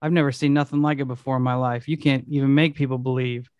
[0.00, 1.86] I've never seen nothing like it before in my life.
[1.86, 3.50] You can't even make people believe.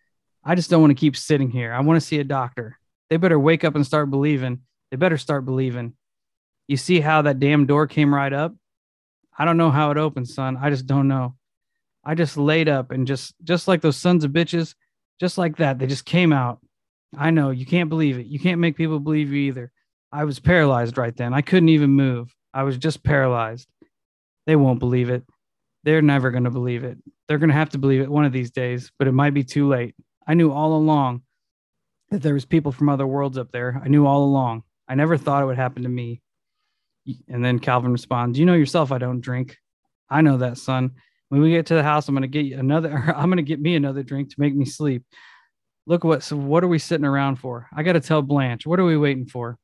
[0.43, 1.71] I just don't want to keep sitting here.
[1.71, 2.79] I want to see a doctor.
[3.11, 4.61] They better wake up and start believing.
[4.89, 5.93] They better start believing.
[6.67, 8.55] You see how that damn door came right up?
[9.37, 10.57] I don't know how it opened, son.
[10.59, 11.35] I just don't know.
[12.03, 14.75] I just laid up and just just like those sons of bitches,
[15.19, 16.59] just like that, they just came out.
[17.17, 18.25] I know you can't believe it.
[18.25, 19.71] You can't make people believe you either.
[20.11, 21.33] I was paralyzed right then.
[21.33, 22.33] I couldn't even move.
[22.53, 23.67] I was just paralyzed.
[24.45, 25.23] They won't believe it.
[25.83, 26.97] They're never going to believe it.
[27.27, 29.43] They're going to have to believe it one of these days, but it might be
[29.43, 29.95] too late.
[30.27, 31.21] I knew all along
[32.09, 33.81] that there was people from other worlds up there.
[33.83, 34.63] I knew all along.
[34.87, 36.21] I never thought it would happen to me.
[37.27, 39.57] And then Calvin responds, "You know yourself I don't drink.
[40.09, 40.91] I know that, son
[41.31, 43.43] when we get to the house, I'm going to get you another, I'm going to
[43.43, 45.05] get me another drink to make me sleep.
[45.87, 47.69] Look what, so what are we sitting around for?
[47.73, 49.57] I got to tell Blanche, what are we waiting for?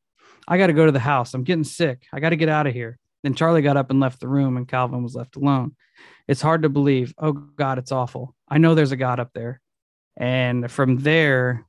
[0.48, 1.34] I got to go to the house.
[1.34, 2.06] I'm getting sick.
[2.14, 2.98] I got to get out of here.
[3.22, 5.76] Then Charlie got up and left the room, and Calvin was left alone.
[6.26, 7.14] It's hard to believe.
[7.18, 8.34] Oh, God, it's awful.
[8.48, 9.60] I know there's a God up there.
[10.16, 11.66] And from there,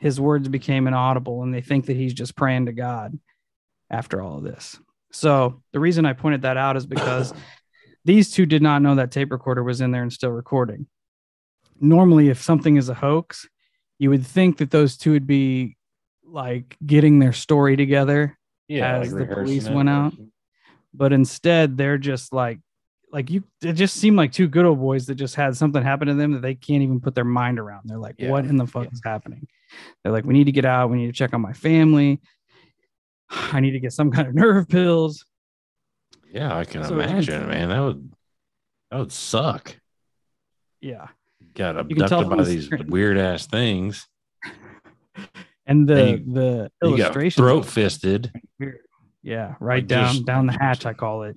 [0.00, 3.18] his words became inaudible, and they think that he's just praying to God
[3.90, 4.80] after all of this.
[5.12, 7.34] So the reason I pointed that out is because
[8.06, 10.86] these two did not know that tape recorder was in there and still recording.
[11.80, 13.48] Normally, if something is a hoax,
[13.98, 15.76] you would think that those two would be
[16.24, 18.38] like getting their story together
[18.68, 20.14] yeah, as like the police went out.
[20.94, 22.60] But instead, they're just like,
[23.12, 26.06] like you, it just seemed like two good old boys that just had something happen
[26.06, 27.82] to them that they can't even put their mind around.
[27.86, 28.30] They're like, yeah.
[28.30, 28.92] what in the fuck yeah.
[28.92, 29.48] is happening?
[30.02, 30.90] They're like, we need to get out.
[30.90, 32.20] We need to check on my family.
[33.30, 35.24] I need to get some kind of nerve pills.
[36.32, 37.68] Yeah, I can So- imagine, man.
[37.70, 38.12] That would
[38.90, 39.76] that would suck.
[40.80, 41.08] Yeah.
[41.54, 44.06] Got You can tell abducted by these weird ass things.
[45.68, 48.32] And the And the You got illustration throat fisted.
[49.22, 51.36] Yeah, right Like, down just- down the hatch, I call it.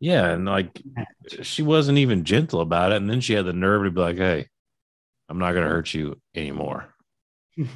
[0.00, 0.82] Yeah, and like
[1.42, 2.96] she wasn't even gentle about it.
[2.96, 4.48] And then she had the nerve to be like, "Hey,
[5.28, 6.92] I'm not gonna hurt you anymore."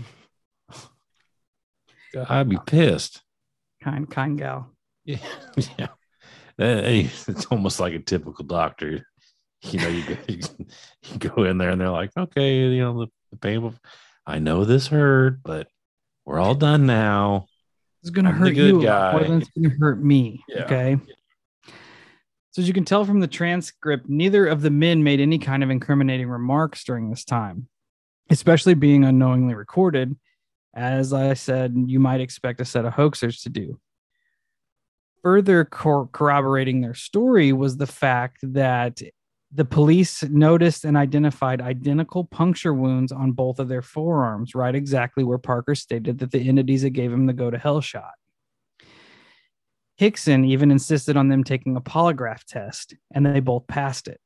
[2.28, 3.22] I'd be pissed.
[3.82, 4.70] Kind kind gal.
[5.04, 5.18] Yeah,
[5.78, 5.88] yeah.
[6.58, 9.06] That- eh, eh, hey, It's almost like a typical doctor.
[9.62, 13.06] You know, you go, you go in there and they're like, "Okay, you know, the,
[13.30, 13.62] the pain.
[13.62, 13.74] will-
[14.26, 15.68] I know this hurt, but
[16.26, 17.46] we're all done now."
[18.02, 19.12] It's gonna I'm hurt good you guy.
[19.12, 20.44] more than it's gonna hurt me.
[20.48, 20.64] Yeah.
[20.64, 20.98] Okay.
[22.50, 25.64] So as you can tell from the transcript, neither of the men made any kind
[25.64, 27.66] of incriminating remarks during this time,
[28.30, 30.14] especially being unknowingly recorded.
[30.74, 33.80] As I said, you might expect a set of hoaxers to do.
[35.24, 39.00] Further cor- corroborating their story was the fact that
[39.50, 45.24] the police noticed and identified identical puncture wounds on both of their forearms, right exactly
[45.24, 48.12] where Parker stated that the entities that gave him the go to hell shot.
[49.96, 54.20] Hickson even insisted on them taking a polygraph test, and they both passed it.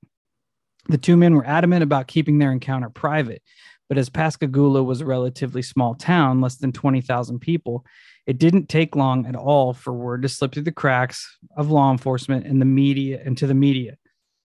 [0.89, 3.43] The two men were adamant about keeping their encounter private,
[3.89, 7.85] but as Pascagoula was a relatively small town, less than 20,000 people,
[8.29, 11.91] it didn't take long at all for word to slip through the cracks of law
[11.91, 13.97] enforcement and the media and to the media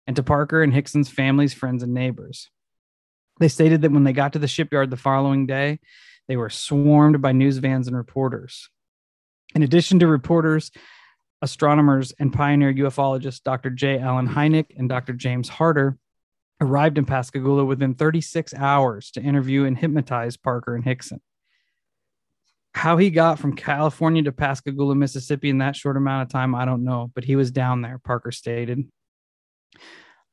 [0.07, 2.49] and to Parker and Hickson's families, friends, and neighbors.
[3.39, 5.81] They stated that when they got to the shipyard the following day,
[6.27, 8.71] they were swarmed by news vans and reporters.
[9.55, 10.71] In addition to reporters,
[11.43, 13.69] astronomers, and pioneer ufologists Dr.
[13.69, 13.99] J.
[13.99, 15.13] Allen Hynek and Dr.
[15.13, 15.99] James Harder
[16.63, 21.21] arrived in Pascagoula within 36 hours to interview and hypnotize Parker and Hickson.
[22.77, 26.67] How he got from California to Pascagoula, Mississippi in that short amount of time, I
[26.67, 28.87] don't know, but he was down there, Parker stated.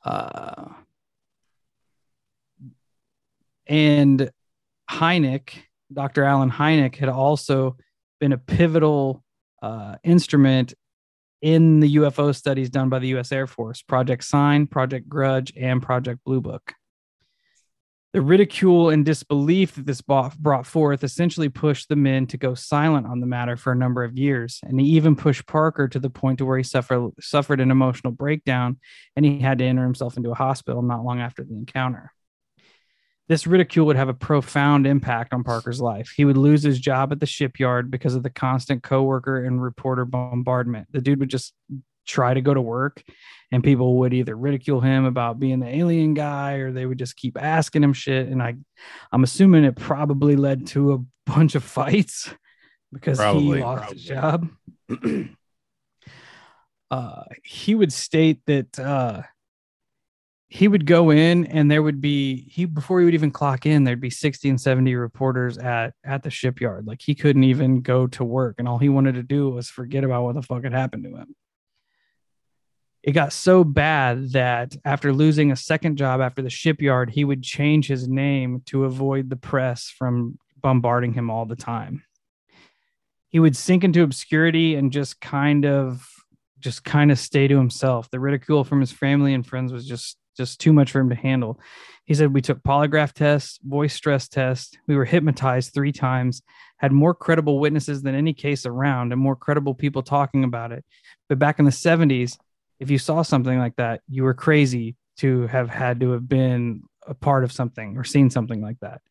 [0.03, 0.65] Uh,
[3.65, 4.29] and
[4.91, 5.51] Hynek,
[5.91, 6.25] Dr.
[6.25, 7.77] Allen Hynek, had also
[8.19, 9.23] been a pivotal
[9.62, 10.73] uh, instrument
[11.41, 13.32] in the UFO studies done by the U.S.
[13.32, 16.73] Air Force, Project Sign, Project Grudge, and Project Blue Book.
[18.13, 23.08] The ridicule and disbelief that this brought forth essentially pushed the men to go silent
[23.08, 26.12] on the matter for a number of years, and he even pushed Parker to the
[26.12, 28.80] point to where he suffered suffered an emotional breakdown,
[29.15, 32.12] and he had to enter himself into a hospital not long after the encounter.
[33.30, 36.13] This ridicule would have a profound impact on Parker's life.
[36.15, 40.06] He would lose his job at the shipyard because of the constant coworker and reporter
[40.06, 40.88] bombardment.
[40.91, 41.56] The dude would just
[42.06, 43.04] try to go to work
[43.54, 47.16] and people would either ridicule him about being the alien guy or they would just
[47.16, 48.28] keep asking him shit.
[48.28, 48.56] And I
[49.12, 51.00] I'm assuming it probably led to a
[51.32, 52.34] bunch of fights
[52.92, 54.50] because Probably, he lost his job.
[56.92, 59.22] uh he would state that uh
[60.47, 63.84] he would go in and there would be he before he would even clock in
[63.84, 66.88] there'd be 60 and 70 reporters at at the shipyard.
[66.88, 70.04] Like he couldn't even go to work and all he wanted to do was forget
[70.04, 71.36] about what the fuck had happened to him
[73.04, 77.43] it got so bad that after losing a second job after the shipyard he would
[77.43, 82.04] change his name to avoid the press from bombarding him all the time
[83.28, 86.08] he would sink into obscurity and just kind of
[86.60, 90.18] just kind of stay to himself the ridicule from his family and friends was just
[90.36, 91.60] just too much for him to handle.
[92.06, 94.78] He said we took polygraph tests, voice stress tests.
[94.88, 96.41] We were hypnotized three times,
[96.78, 100.84] had more credible witnesses than any case around, and more credible people talking about it.
[101.30, 102.38] But back in the 70s,
[102.84, 106.84] if you saw something like that, you were crazy to have had to have been
[107.07, 109.01] a part of something or seen something like that.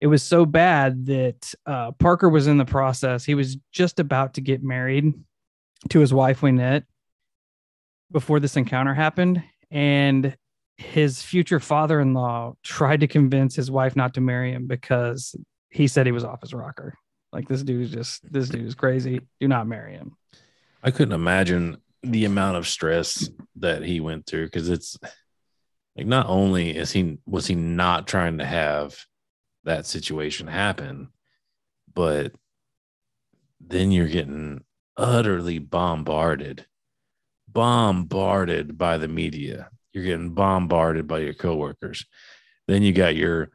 [0.00, 3.24] It was so bad that uh, Parker was in the process.
[3.24, 5.14] He was just about to get married
[5.90, 6.84] to his wife, Wynette,
[8.10, 10.36] before this encounter happened and
[10.76, 15.36] his future father-in-law tried to convince his wife not to marry him because
[15.70, 16.94] he said he was off his rocker.
[17.32, 19.20] Like this dude is just this dude is crazy.
[19.40, 20.16] Do not marry him.
[20.82, 24.96] I couldn't imagine the amount of stress that he went through because it's
[25.96, 28.96] like not only is he was he not trying to have
[29.64, 31.08] that situation happen,
[31.92, 32.32] but
[33.60, 34.62] then you're getting
[34.96, 36.66] utterly bombarded,
[37.48, 39.70] bombarded by the media.
[39.92, 42.04] You're getting bombarded by your coworkers.
[42.66, 43.50] Then you got your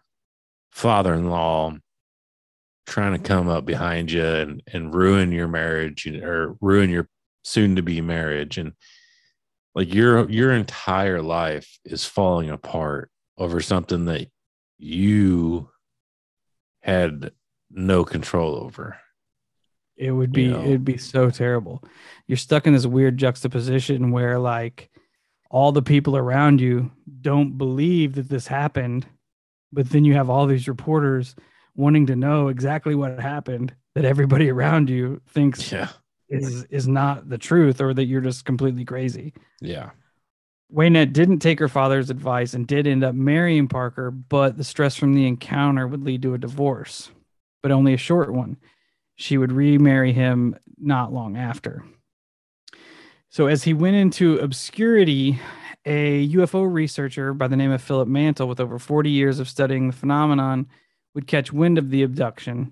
[0.72, 1.78] father-in-law
[2.88, 7.08] trying to come up behind you and, and ruin your marriage or ruin your
[7.50, 8.74] soon to be marriage and
[9.76, 14.28] like your your entire life is falling apart over something that
[14.78, 15.70] you
[16.82, 17.32] had
[17.72, 18.98] no control over
[19.98, 20.62] It would be You know.
[20.64, 21.84] it'd be so terrible.
[22.28, 24.90] You're stuck in this weird juxtaposition where like
[25.52, 26.92] all the people around you
[27.22, 29.08] don't believe that this happened,
[29.74, 31.36] but then you have all these reporters
[31.76, 35.90] wanting to know exactly what happened that everybody around you thinks Yeah.
[36.30, 39.34] Is is not the truth or that you're just completely crazy.
[39.62, 39.92] Yeah.
[40.74, 44.96] Waynette didn't take her father's advice and did end up marrying Parker, but the stress
[44.96, 47.10] from the encounter would lead to a divorce,
[47.64, 48.58] but only a short one.
[49.16, 51.84] She would remarry him not long after.
[53.30, 55.40] So, as he went into obscurity,
[55.86, 59.88] a UFO researcher by the name of Philip Mantle, with over 40 years of studying
[59.88, 60.68] the phenomenon,
[61.16, 62.72] would catch wind of the abduction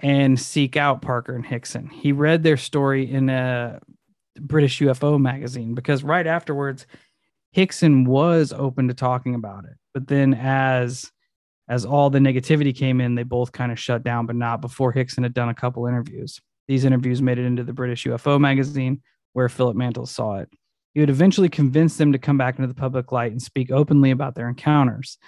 [0.00, 1.88] and seek out Parker and Hickson.
[1.88, 3.80] He read their story in a
[4.38, 6.86] British UFO magazine because right afterwards,
[7.52, 9.74] Hickson was open to talking about it.
[9.94, 11.10] But then as
[11.68, 14.92] as all the negativity came in, they both kind of shut down, but not before
[14.92, 16.40] Hickson had done a couple interviews.
[16.68, 20.48] These interviews made it into the British UFO magazine where Philip Mantle saw it.
[20.94, 24.10] He would eventually convince them to come back into the public light and speak openly
[24.10, 25.18] about their encounters.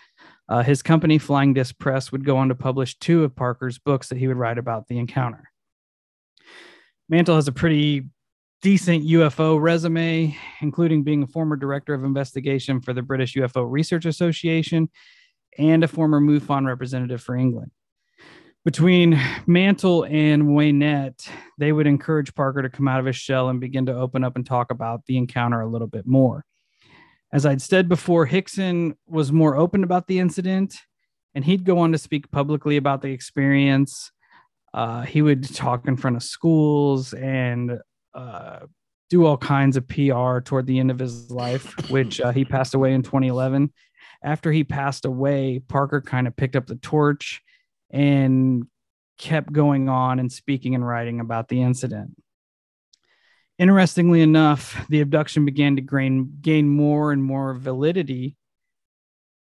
[0.48, 4.08] Uh, his company, Flying Disc Press, would go on to publish two of Parker's books
[4.08, 5.50] that he would write about the encounter.
[7.08, 8.04] Mantle has a pretty
[8.62, 14.04] decent UFO resume, including being a former director of investigation for the British UFO Research
[14.04, 14.88] Association
[15.58, 17.70] and a former MUFON representative for England.
[18.64, 21.28] Between Mantle and Waynette,
[21.58, 24.36] they would encourage Parker to come out of his shell and begin to open up
[24.36, 26.44] and talk about the encounter a little bit more.
[27.32, 30.76] As I'd said before, Hickson was more open about the incident,
[31.34, 34.10] and he'd go on to speak publicly about the experience.
[34.72, 37.78] Uh, he would talk in front of schools and
[38.14, 38.60] uh,
[39.10, 42.74] do all kinds of PR toward the end of his life, which uh, he passed
[42.74, 43.72] away in 2011.
[44.22, 47.42] After he passed away, Parker kind of picked up the torch
[47.90, 48.66] and
[49.18, 52.10] kept going on and speaking and writing about the incident.
[53.58, 58.36] Interestingly enough, the abduction began to gain, gain more and more validity,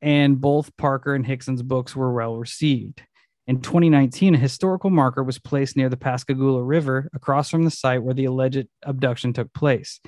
[0.01, 3.03] and both Parker and Hickson's books were well received.
[3.47, 8.03] In 2019, a historical marker was placed near the Pascagoula River across from the site
[8.03, 10.01] where the alleged abduction took place.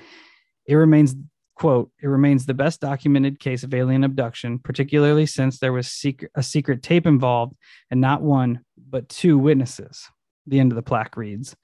[0.66, 1.14] It remains,
[1.54, 6.32] quote, it remains the best documented case of alien abduction, particularly since there was secret,
[6.34, 7.54] a secret tape involved
[7.90, 10.08] and not one, but two witnesses.
[10.46, 11.54] The end of the plaque reads.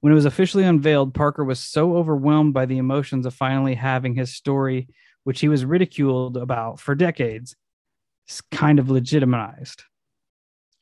[0.00, 4.14] When it was officially unveiled, Parker was so overwhelmed by the emotions of finally having
[4.14, 4.88] his story,
[5.24, 7.56] which he was ridiculed about for decades,
[8.52, 9.82] kind of legitimized.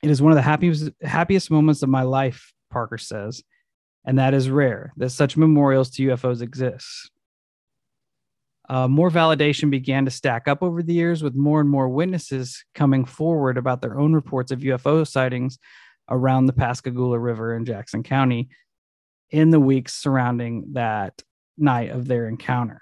[0.02, 3.42] It is one of the happiest happiest moments of my life, Parker says,
[4.04, 7.10] and that is rare that such memorials to UFOs exist.
[8.68, 12.64] Uh, more validation began to stack up over the years, with more and more witnesses
[12.74, 15.58] coming forward about their own reports of UFO sightings
[16.10, 18.50] around the Pascagoula River in Jackson County
[19.30, 21.22] in the weeks surrounding that
[21.58, 22.80] night of their encounter.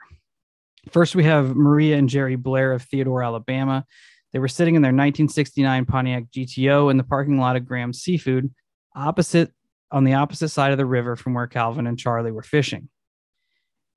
[0.90, 3.86] First, we have Maria and Jerry Blair of Theodore, Alabama.
[4.32, 8.52] They were sitting in their 1969 Pontiac GTO in the parking lot of Graham's Seafood,
[8.94, 9.52] opposite
[9.90, 12.88] on the opposite side of the river from where Calvin and Charlie were fishing.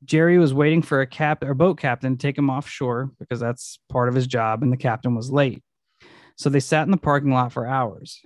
[0.06, 3.80] Jerry was waiting for a cap or boat captain to take him offshore because that's
[3.90, 5.64] part of his job, and the captain was late.
[6.36, 8.22] So they sat in the parking lot for hours.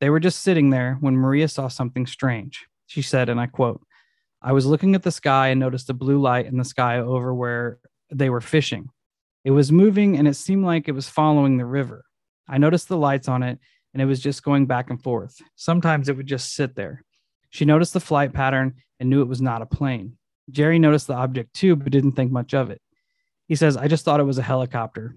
[0.00, 2.66] They were just sitting there when Maria saw something strange.
[2.88, 3.82] She said, and I quote,
[4.40, 7.34] I was looking at the sky and noticed a blue light in the sky over
[7.34, 7.78] where
[8.10, 8.88] they were fishing.
[9.44, 12.04] It was moving and it seemed like it was following the river.
[12.48, 13.58] I noticed the lights on it
[13.92, 15.36] and it was just going back and forth.
[15.54, 17.04] Sometimes it would just sit there.
[17.50, 20.16] She noticed the flight pattern and knew it was not a plane.
[20.50, 22.80] Jerry noticed the object too, but didn't think much of it.
[23.48, 25.16] He says, I just thought it was a helicopter,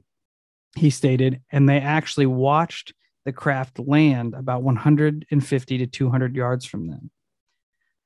[0.75, 2.93] he stated, and they actually watched
[3.23, 7.11] the craft land about 150 to 200 yards from them.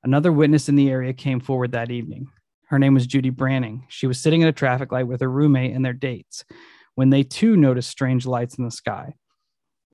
[0.06, 2.28] Another witness in the area came forward that evening.
[2.68, 3.86] Her name was Judy Branning.
[3.90, 6.46] She was sitting at a traffic light with her roommate and their dates
[6.94, 9.16] when they too noticed strange lights in the sky.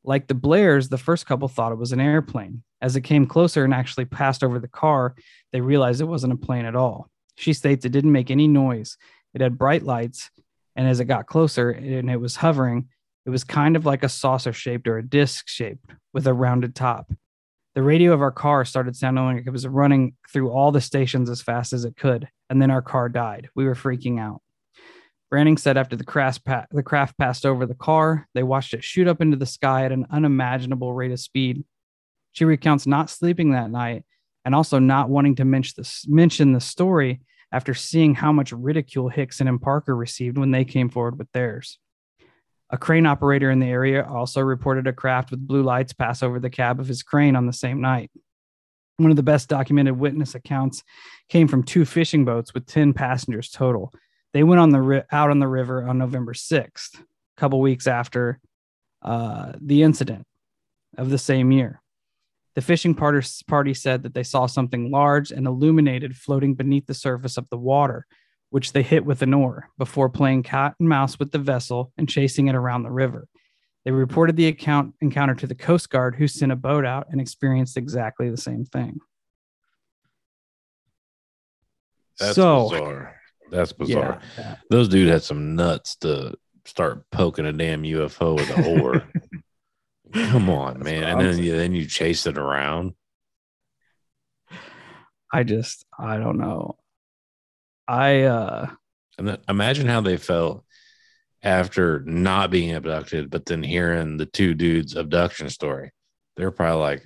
[0.04, 2.62] Like the Blairs, the first couple thought it was an airplane.
[2.82, 5.16] As it came closer and actually passed over the car,
[5.54, 7.10] they realized it wasn't a plane at all.
[7.38, 8.98] She states it didn't make any noise.
[9.34, 10.30] It had bright lights,
[10.76, 12.90] and as it got closer and it was hovering,
[13.26, 16.76] it was kind of like a saucer shaped or a disc shaped with a rounded
[16.76, 17.14] top.
[17.74, 21.30] The radio of our car started sounding like it was running through all the stations
[21.30, 23.50] as fast as it could, and then our car died.
[23.56, 24.42] We were freaking out.
[25.30, 28.84] Branning said after the craft, pa- the craft passed over the car, they watched it
[28.84, 31.64] shoot up into the sky at an unimaginable rate of speed.
[32.34, 34.04] She recounts not sleeping that night
[34.44, 37.22] and also not wanting to mention mention the story
[37.54, 41.80] after seeing how much ridicule Hickson and Parker received when they came forward with theirs.
[42.72, 46.40] A crane operator in the area also reported a craft with blue lights pass over
[46.40, 48.10] the cab of his crane on the same night.
[48.96, 50.84] One of the best documented witness accounts
[51.28, 53.94] came from two fishing boats with 10 passengers total.
[54.34, 57.04] They went on the ri- out on the river on November 6th, a
[57.36, 58.40] couple weeks after
[59.02, 60.26] uh, the incident
[60.98, 61.82] of the same year.
[62.56, 66.94] The fishing party, party said that they saw something large and illuminated floating beneath the
[66.94, 68.06] surface of the water,
[68.52, 72.08] which they hit with an oar before playing cat and mouse with the vessel and
[72.08, 73.28] chasing it around the river.
[73.86, 77.20] They reported the account encounter to the Coast Guard, who sent a boat out and
[77.20, 79.00] experienced exactly the same thing.
[82.20, 83.16] That's so, bizarre.
[83.50, 84.22] That's bizarre.
[84.38, 86.36] yeah, Those dude had some nuts to
[86.66, 89.04] start poking a damn UFO with an oar.
[90.14, 91.04] Come on, That's man.
[91.04, 92.94] And then you then you chase it around.
[95.34, 96.76] I just, I don't know.
[97.88, 98.70] I, uh,
[99.50, 100.64] imagine how they felt
[101.44, 105.92] after not being abducted, but then hearing the two dudes' abduction story.
[106.38, 107.04] They're probably like,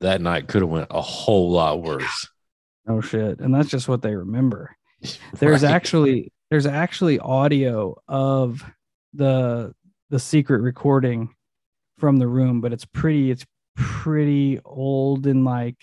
[0.00, 2.28] that night could have went a whole lot worse.
[2.86, 3.40] no shit.
[3.40, 4.76] And that's just what they remember.
[5.38, 5.72] there's Right.
[5.72, 8.64] actually there's actually audio of
[9.14, 9.74] the
[10.10, 11.34] the secret recording
[11.98, 15.76] from the room but it's pretty it's pretty old and like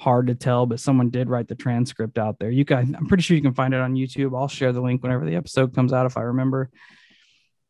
[0.00, 2.50] hard to tell but someone did write the transcript out there.
[2.50, 4.36] You can i'm pretty sure you can find it on youtube.
[4.36, 6.70] I'll share the link whenever the episode comes out if i remember.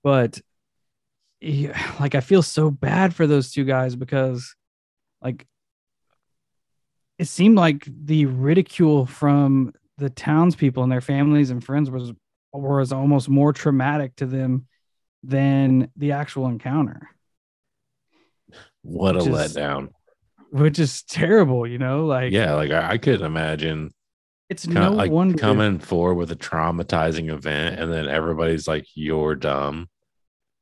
[0.05, 0.41] But
[1.41, 4.55] yeah, like i feel so bad for those two guys because
[5.21, 5.45] like
[7.19, 12.13] it seemed like the ridicule from the townspeople and their families and friends was
[12.53, 14.67] was almost more traumatic to them
[15.23, 17.09] than the actual encounter,
[18.83, 19.91] what a letdown.
[20.51, 21.67] Which is terrible.
[21.67, 23.93] You know, like Yeah, like I, I couldn't imagine
[24.51, 28.85] it's kind no like wonder coming forward with a traumatizing event and then everybody's like
[28.95, 29.89] you're dumb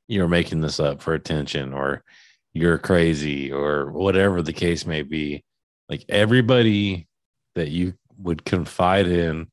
[0.07, 2.05] you're making this up for attention or
[2.53, 5.43] you're crazy or whatever the case may be
[5.89, 7.09] like everybody
[7.55, 9.51] that you would confide in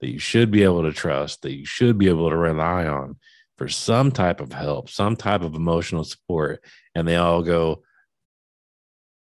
[0.00, 3.16] that you should be able to trust that you should be able to rely on
[3.56, 6.62] for some type of help some type of emotional support
[6.96, 7.82] and they all go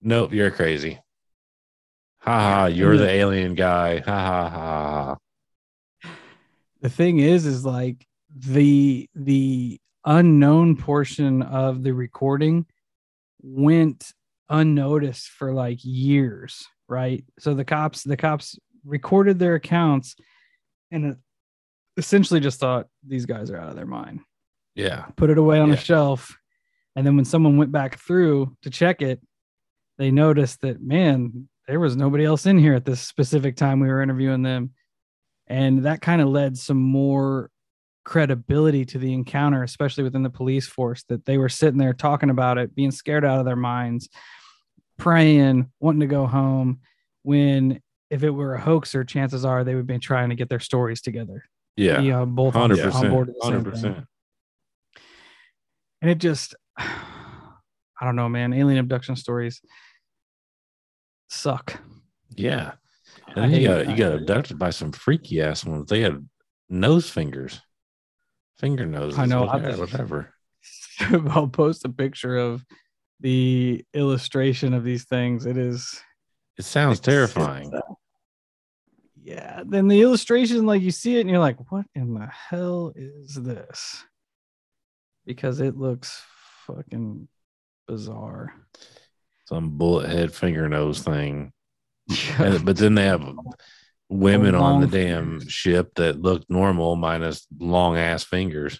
[0.03, 0.99] nope you're crazy
[2.19, 3.99] Ha ha, you're the alien guy.
[3.99, 6.09] Ha ha ha.
[6.81, 12.65] the thing is is like the the unknown portion of the recording
[13.41, 14.13] went
[14.49, 20.15] unnoticed for like years right so the cops the cops recorded their accounts
[20.91, 21.17] and
[21.97, 24.19] essentially just thought these guys are out of their mind
[24.75, 25.05] Yeah.
[25.15, 25.75] put it away on Yeah.
[25.75, 26.37] a shelf
[26.95, 29.19] and then when someone went back through to check it
[29.97, 33.87] they noticed that man there was nobody else in here at this specific time we
[33.87, 34.71] were interviewing them
[35.47, 37.49] and that kind of led some more
[38.05, 42.29] credibility to the encounter especially within the police force that they were sitting there talking
[42.29, 44.09] about it being scared out of their minds
[44.97, 46.79] praying wanting to go home
[47.23, 50.59] when if it were a hoaxer chances are they would be trying to get their
[50.59, 51.43] stories together
[51.77, 52.01] Yeah.
[52.01, 54.05] be on both on, Hundred on board with the Hundred thing percent.
[56.01, 56.55] and it just
[58.03, 59.61] i don't know man alien abduction stories
[61.29, 61.79] suck
[62.35, 62.73] Yeah.
[63.27, 65.89] And then you got you got abducted by some freaky ass ones.
[65.89, 66.27] They had
[66.69, 67.61] nose fingers,
[68.59, 69.17] finger noses.
[69.17, 69.77] I know, Whatever.
[69.77, 70.33] Whatever.
[71.31, 72.63] i'll post a picture of
[73.21, 75.99] the illustration of these things it is
[76.59, 77.71] It sounds terrifying.
[79.23, 82.91] yeah then the illustration like you see it and you're like what in the hell
[82.95, 84.03] is this
[85.25, 86.21] because it looks
[86.67, 87.27] fucking
[87.87, 88.53] bizarre
[89.45, 91.51] Some bullet head finger nose thing.
[92.37, 93.23] And, but then they have
[94.09, 95.51] women on the damn fingers.
[95.51, 98.79] ship that look normal minus long ass fingers.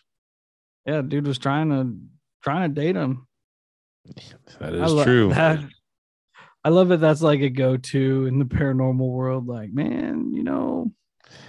[0.86, 1.96] yeah dude was trying to
[2.44, 3.26] trying to date him
[4.60, 5.30] That I lo- true.
[5.34, 5.64] that-
[6.66, 7.02] I love it.
[7.02, 9.48] That's like a go-to in the paranormal world.
[9.48, 10.94] Like, man, you know,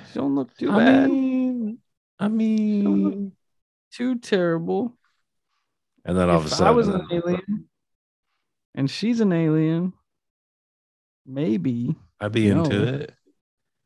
[0.09, 1.79] she don't look too I bad, mean,
[2.19, 3.33] I look- mean,
[3.93, 4.99] too terrible.
[6.05, 7.69] And then all of a if I was an alien,
[8.75, 9.93] and she's an alien,
[11.27, 13.15] maybe I'd be into it.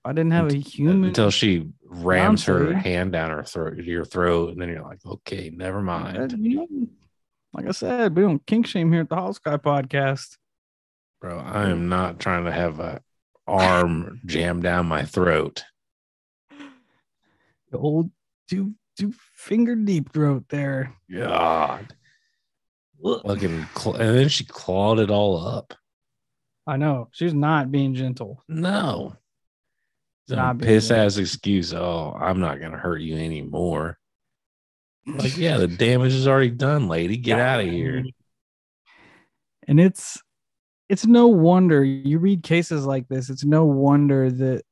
[0.05, 1.05] I didn't have a human.
[1.05, 5.51] until she rams her hand down her throat, your throat, and then you're like, okay,
[5.55, 6.17] never mind,
[7.53, 10.37] like I said, we don't kink shame here at the Holosky podcast.
[11.21, 11.39] bro.
[11.39, 13.03] I am not trying to have a
[13.47, 15.65] arm jammed down my throat.
[17.71, 18.11] The old
[18.49, 20.95] two two finger deep throat there.
[21.13, 21.95] God, Ugh.
[23.03, 25.75] Fucking, cl- and then she clawed it all up.
[26.67, 28.43] I know she's not being gentle.
[28.49, 29.17] No,
[30.29, 31.73] Not some being piss ass excuse.
[31.73, 33.99] Oh, I'm not gonna hurt you anymore.
[35.07, 37.17] Like, yeah, the damage is already done, lady.
[37.17, 38.05] Get out of here.
[39.67, 40.21] And it's
[40.89, 43.29] it's no wonder you read cases like this.
[43.31, 44.63] It's no wonder that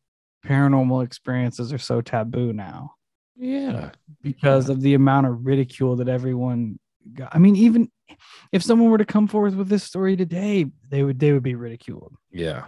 [0.46, 2.92] paranormal experiences are so taboo now
[3.36, 3.90] Yeah.
[4.22, 6.78] because of the amount of ridicule that everyone
[7.14, 7.34] got.
[7.34, 7.90] I mean, even
[8.52, 11.54] if someone were to come forth with this story today, they would they would be
[11.54, 12.66] ridiculed, Yeah.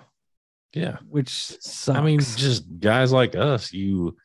[0.75, 0.99] Yeah.
[1.09, 1.89] which sucks.
[1.89, 4.17] I mean, just guys like us, you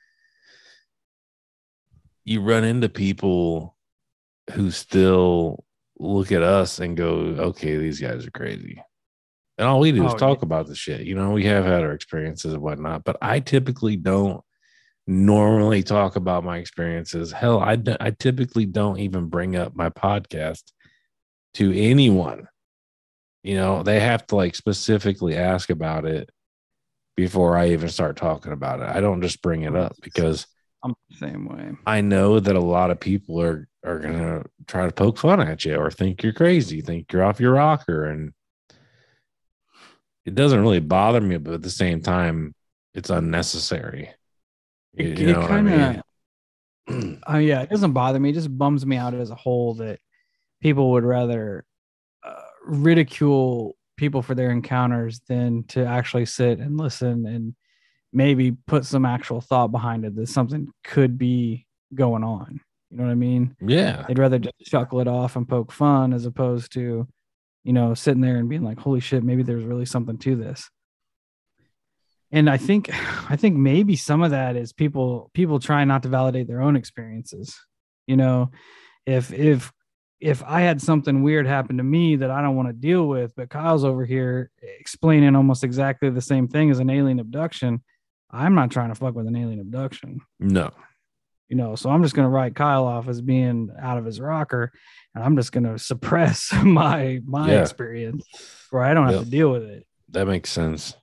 [2.25, 3.75] you run into people
[4.53, 5.63] who still
[5.99, 8.81] look at us and go, okay, these guys are crazy.
[9.57, 11.01] And all we do is Oh, talk about the shit.
[11.01, 14.43] You know, we have had our experiences and whatnot, but I typically don't
[15.05, 17.31] normally talk about my experiences.
[17.31, 20.63] Hell, I, d- I typically don't even bring up my podcast
[21.55, 22.47] to anyone.
[23.43, 26.29] You know, they have to like specifically ask about it
[27.15, 28.87] before I even start talking about it.
[28.87, 30.47] I don't just bring it up because
[30.83, 31.71] I'm the same way.
[31.85, 35.65] I know that a lot of people are are gonna try to poke fun at
[35.65, 38.33] you or think you're crazy, think you're off your rocker, and
[40.25, 42.55] it doesn't really bother me, but at the same time,
[42.93, 44.09] it's unnecessary.
[44.95, 46.03] It, you know what I kind mean?
[46.87, 48.29] of, oh yeah, it doesn't bother me.
[48.29, 49.99] It just bums me out as a whole that
[50.61, 51.65] people would rather
[52.23, 57.55] uh, ridicule people for their encounters than to actually sit and listen and
[58.11, 62.59] maybe put some actual thought behind it that something could be going on.
[62.89, 63.55] You know what I mean?
[63.59, 67.07] yeah, They'd rather just chuckle it off and poke fun as opposed to,
[67.63, 70.69] you know, sitting there and being like, holy shit, maybe there's really something to this.
[72.33, 72.89] And I think
[73.29, 76.75] I think maybe some of that is people people trying not to validate their own
[76.75, 77.57] experiences.
[78.07, 78.51] You know,
[79.05, 79.71] if if
[80.19, 83.35] if I had something weird happen to me that I don't want to deal with,
[83.35, 87.83] but Kyle's over here explaining almost exactly the same thing as an alien abduction,
[88.31, 90.71] I'm not trying to fuck with an alien abduction no,
[91.49, 94.19] you know so i'm just going to write kyle off as being out of his
[94.19, 94.71] rocker
[95.13, 97.61] and i'm just going to suppress my my Yeah.
[97.61, 98.25] experience
[98.71, 100.95] where i don't have to deal with it that makes sense.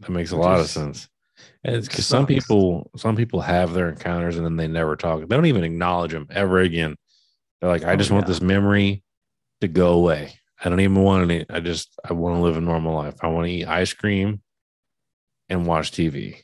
[0.00, 1.08] That makes a lot of sense.
[1.64, 5.20] And it's because some people, some people have their encounters and then they never talk.
[5.20, 6.96] They don't even acknowledge them ever again.
[7.60, 8.28] They're like, I Oh, just want yeah.
[8.28, 9.02] this memory
[9.60, 10.34] to go away.
[10.62, 11.44] I don't even want any.
[11.50, 13.16] I just, I want to live a normal life.
[13.22, 14.40] I want to eat ice cream
[15.48, 16.42] and watch TV.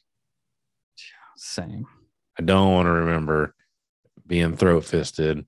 [1.37, 1.87] same
[2.39, 3.55] I don't want to remember
[4.27, 5.45] being throat fisted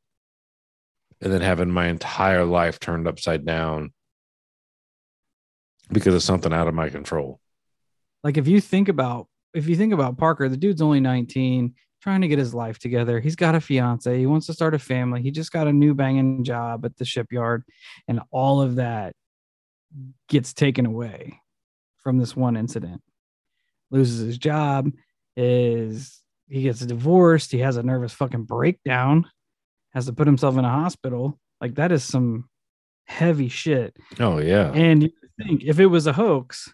[1.21, 3.93] and then having my entire life turned upside down
[5.91, 7.41] because of something out of my control.
[8.25, 12.21] Like if you think about if you think about parker the dude's only 19 trying
[12.21, 13.19] to get his life together.
[13.19, 14.19] He's got a fiance.
[14.19, 15.23] He wants to start a family.
[15.23, 17.65] He just got a new banging job at the shipyard
[18.09, 19.15] and all of that
[20.29, 21.41] gets taken away
[21.97, 23.01] from this one incident.
[23.91, 24.91] Loses his job
[25.37, 29.27] is he gets divorced he has a nervous fucking breakdown
[29.95, 31.39] has to put himself in a hospital.
[31.61, 32.49] Like that is some
[33.07, 33.97] heavy shit.
[34.21, 34.71] Oh, yeah.
[34.73, 36.73] and you think if it was a hoax,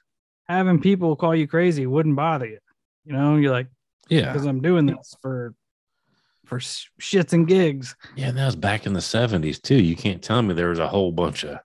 [0.50, 2.58] having people call you crazy wouldn't bother you.
[3.04, 3.68] You know, you're like,
[4.08, 4.32] Yeah.
[4.32, 5.54] because I'm doing this for
[6.44, 7.94] for shits and gigs.
[8.16, 9.80] Yeah, and that was back in the 70s too.
[9.80, 11.58] You can't tell me there was a whole bunch of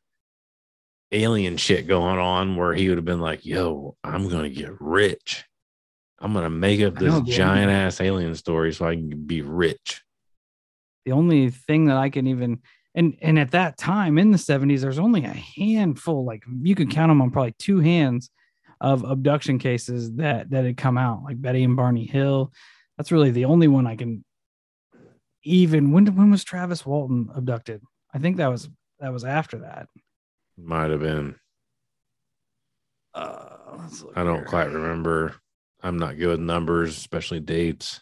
[1.12, 5.44] alien shit going on where he would have been like, yo, I'm to get rich.
[6.20, 10.04] I'm to make up this giant ass alien story so I can be rich.
[11.06, 12.62] The only thing that I can even
[12.94, 16.90] and and at that time in the 70s, there's only a handful, like you could
[16.90, 18.30] count them on probably two hands
[18.86, 22.54] of abduction cases that that had come out, like Betty and Barney Hill.
[22.98, 24.24] That's really the only one I can
[25.44, 27.82] even when when was Travis Walton abducted?
[28.14, 28.70] I think that was
[29.00, 29.88] that was after that.
[30.56, 31.36] Might have been.
[33.16, 34.46] Uh, I don't here.
[34.46, 35.36] quite remember.
[35.82, 38.02] I'm not good with numbers, especially dates.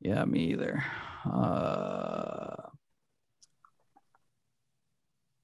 [0.00, 0.82] Yeah, me either.
[1.24, 2.29] Uh,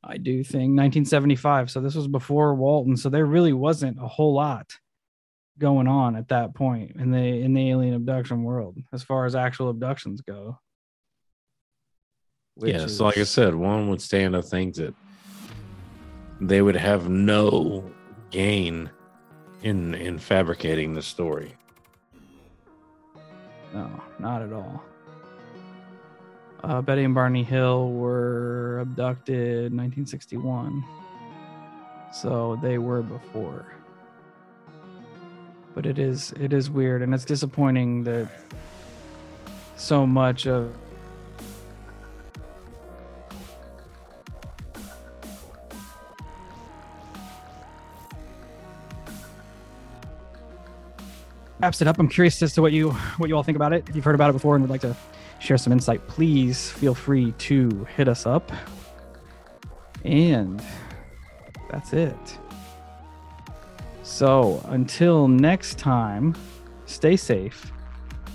[0.06, 1.70] I do think 1975.
[1.70, 2.96] So this was before Walton.
[2.96, 4.70] So there really wasn't a whole lot
[5.58, 9.34] going on at that point in the in the alien abduction world as far as
[9.34, 10.58] actual abductions go.
[12.58, 12.86] Yeah.
[12.86, 14.94] So, like I said, one would stand to think that
[16.40, 17.90] they would have no
[18.30, 18.90] gain
[19.62, 21.54] in in fabricating the story.
[23.74, 24.82] No, not at all.
[26.64, 30.84] Uh, Betty and Barney Hill were abducted 1961.
[32.12, 33.66] So they were before.
[35.74, 38.30] But it is it is weird and it's disappointing that
[39.76, 40.74] so much of
[51.60, 51.98] wraps it up.
[51.98, 53.88] I'm curious as to what you what you all think about it.
[53.88, 54.96] If you've heard about it before and would like to
[55.38, 58.50] share some insight, please feel free to hit us up.
[60.04, 60.62] And
[61.70, 62.38] that's it.
[64.02, 66.36] So until next time,
[66.86, 67.72] stay safe,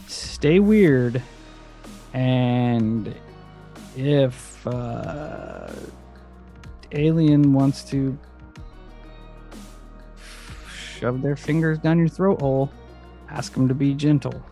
[0.07, 1.21] stay weird,
[2.13, 3.15] and
[3.95, 5.71] if uh,
[6.91, 8.17] alien wants to
[10.99, 12.71] shove their fingers down your throat hole,
[13.29, 14.43] ask them to be gentle.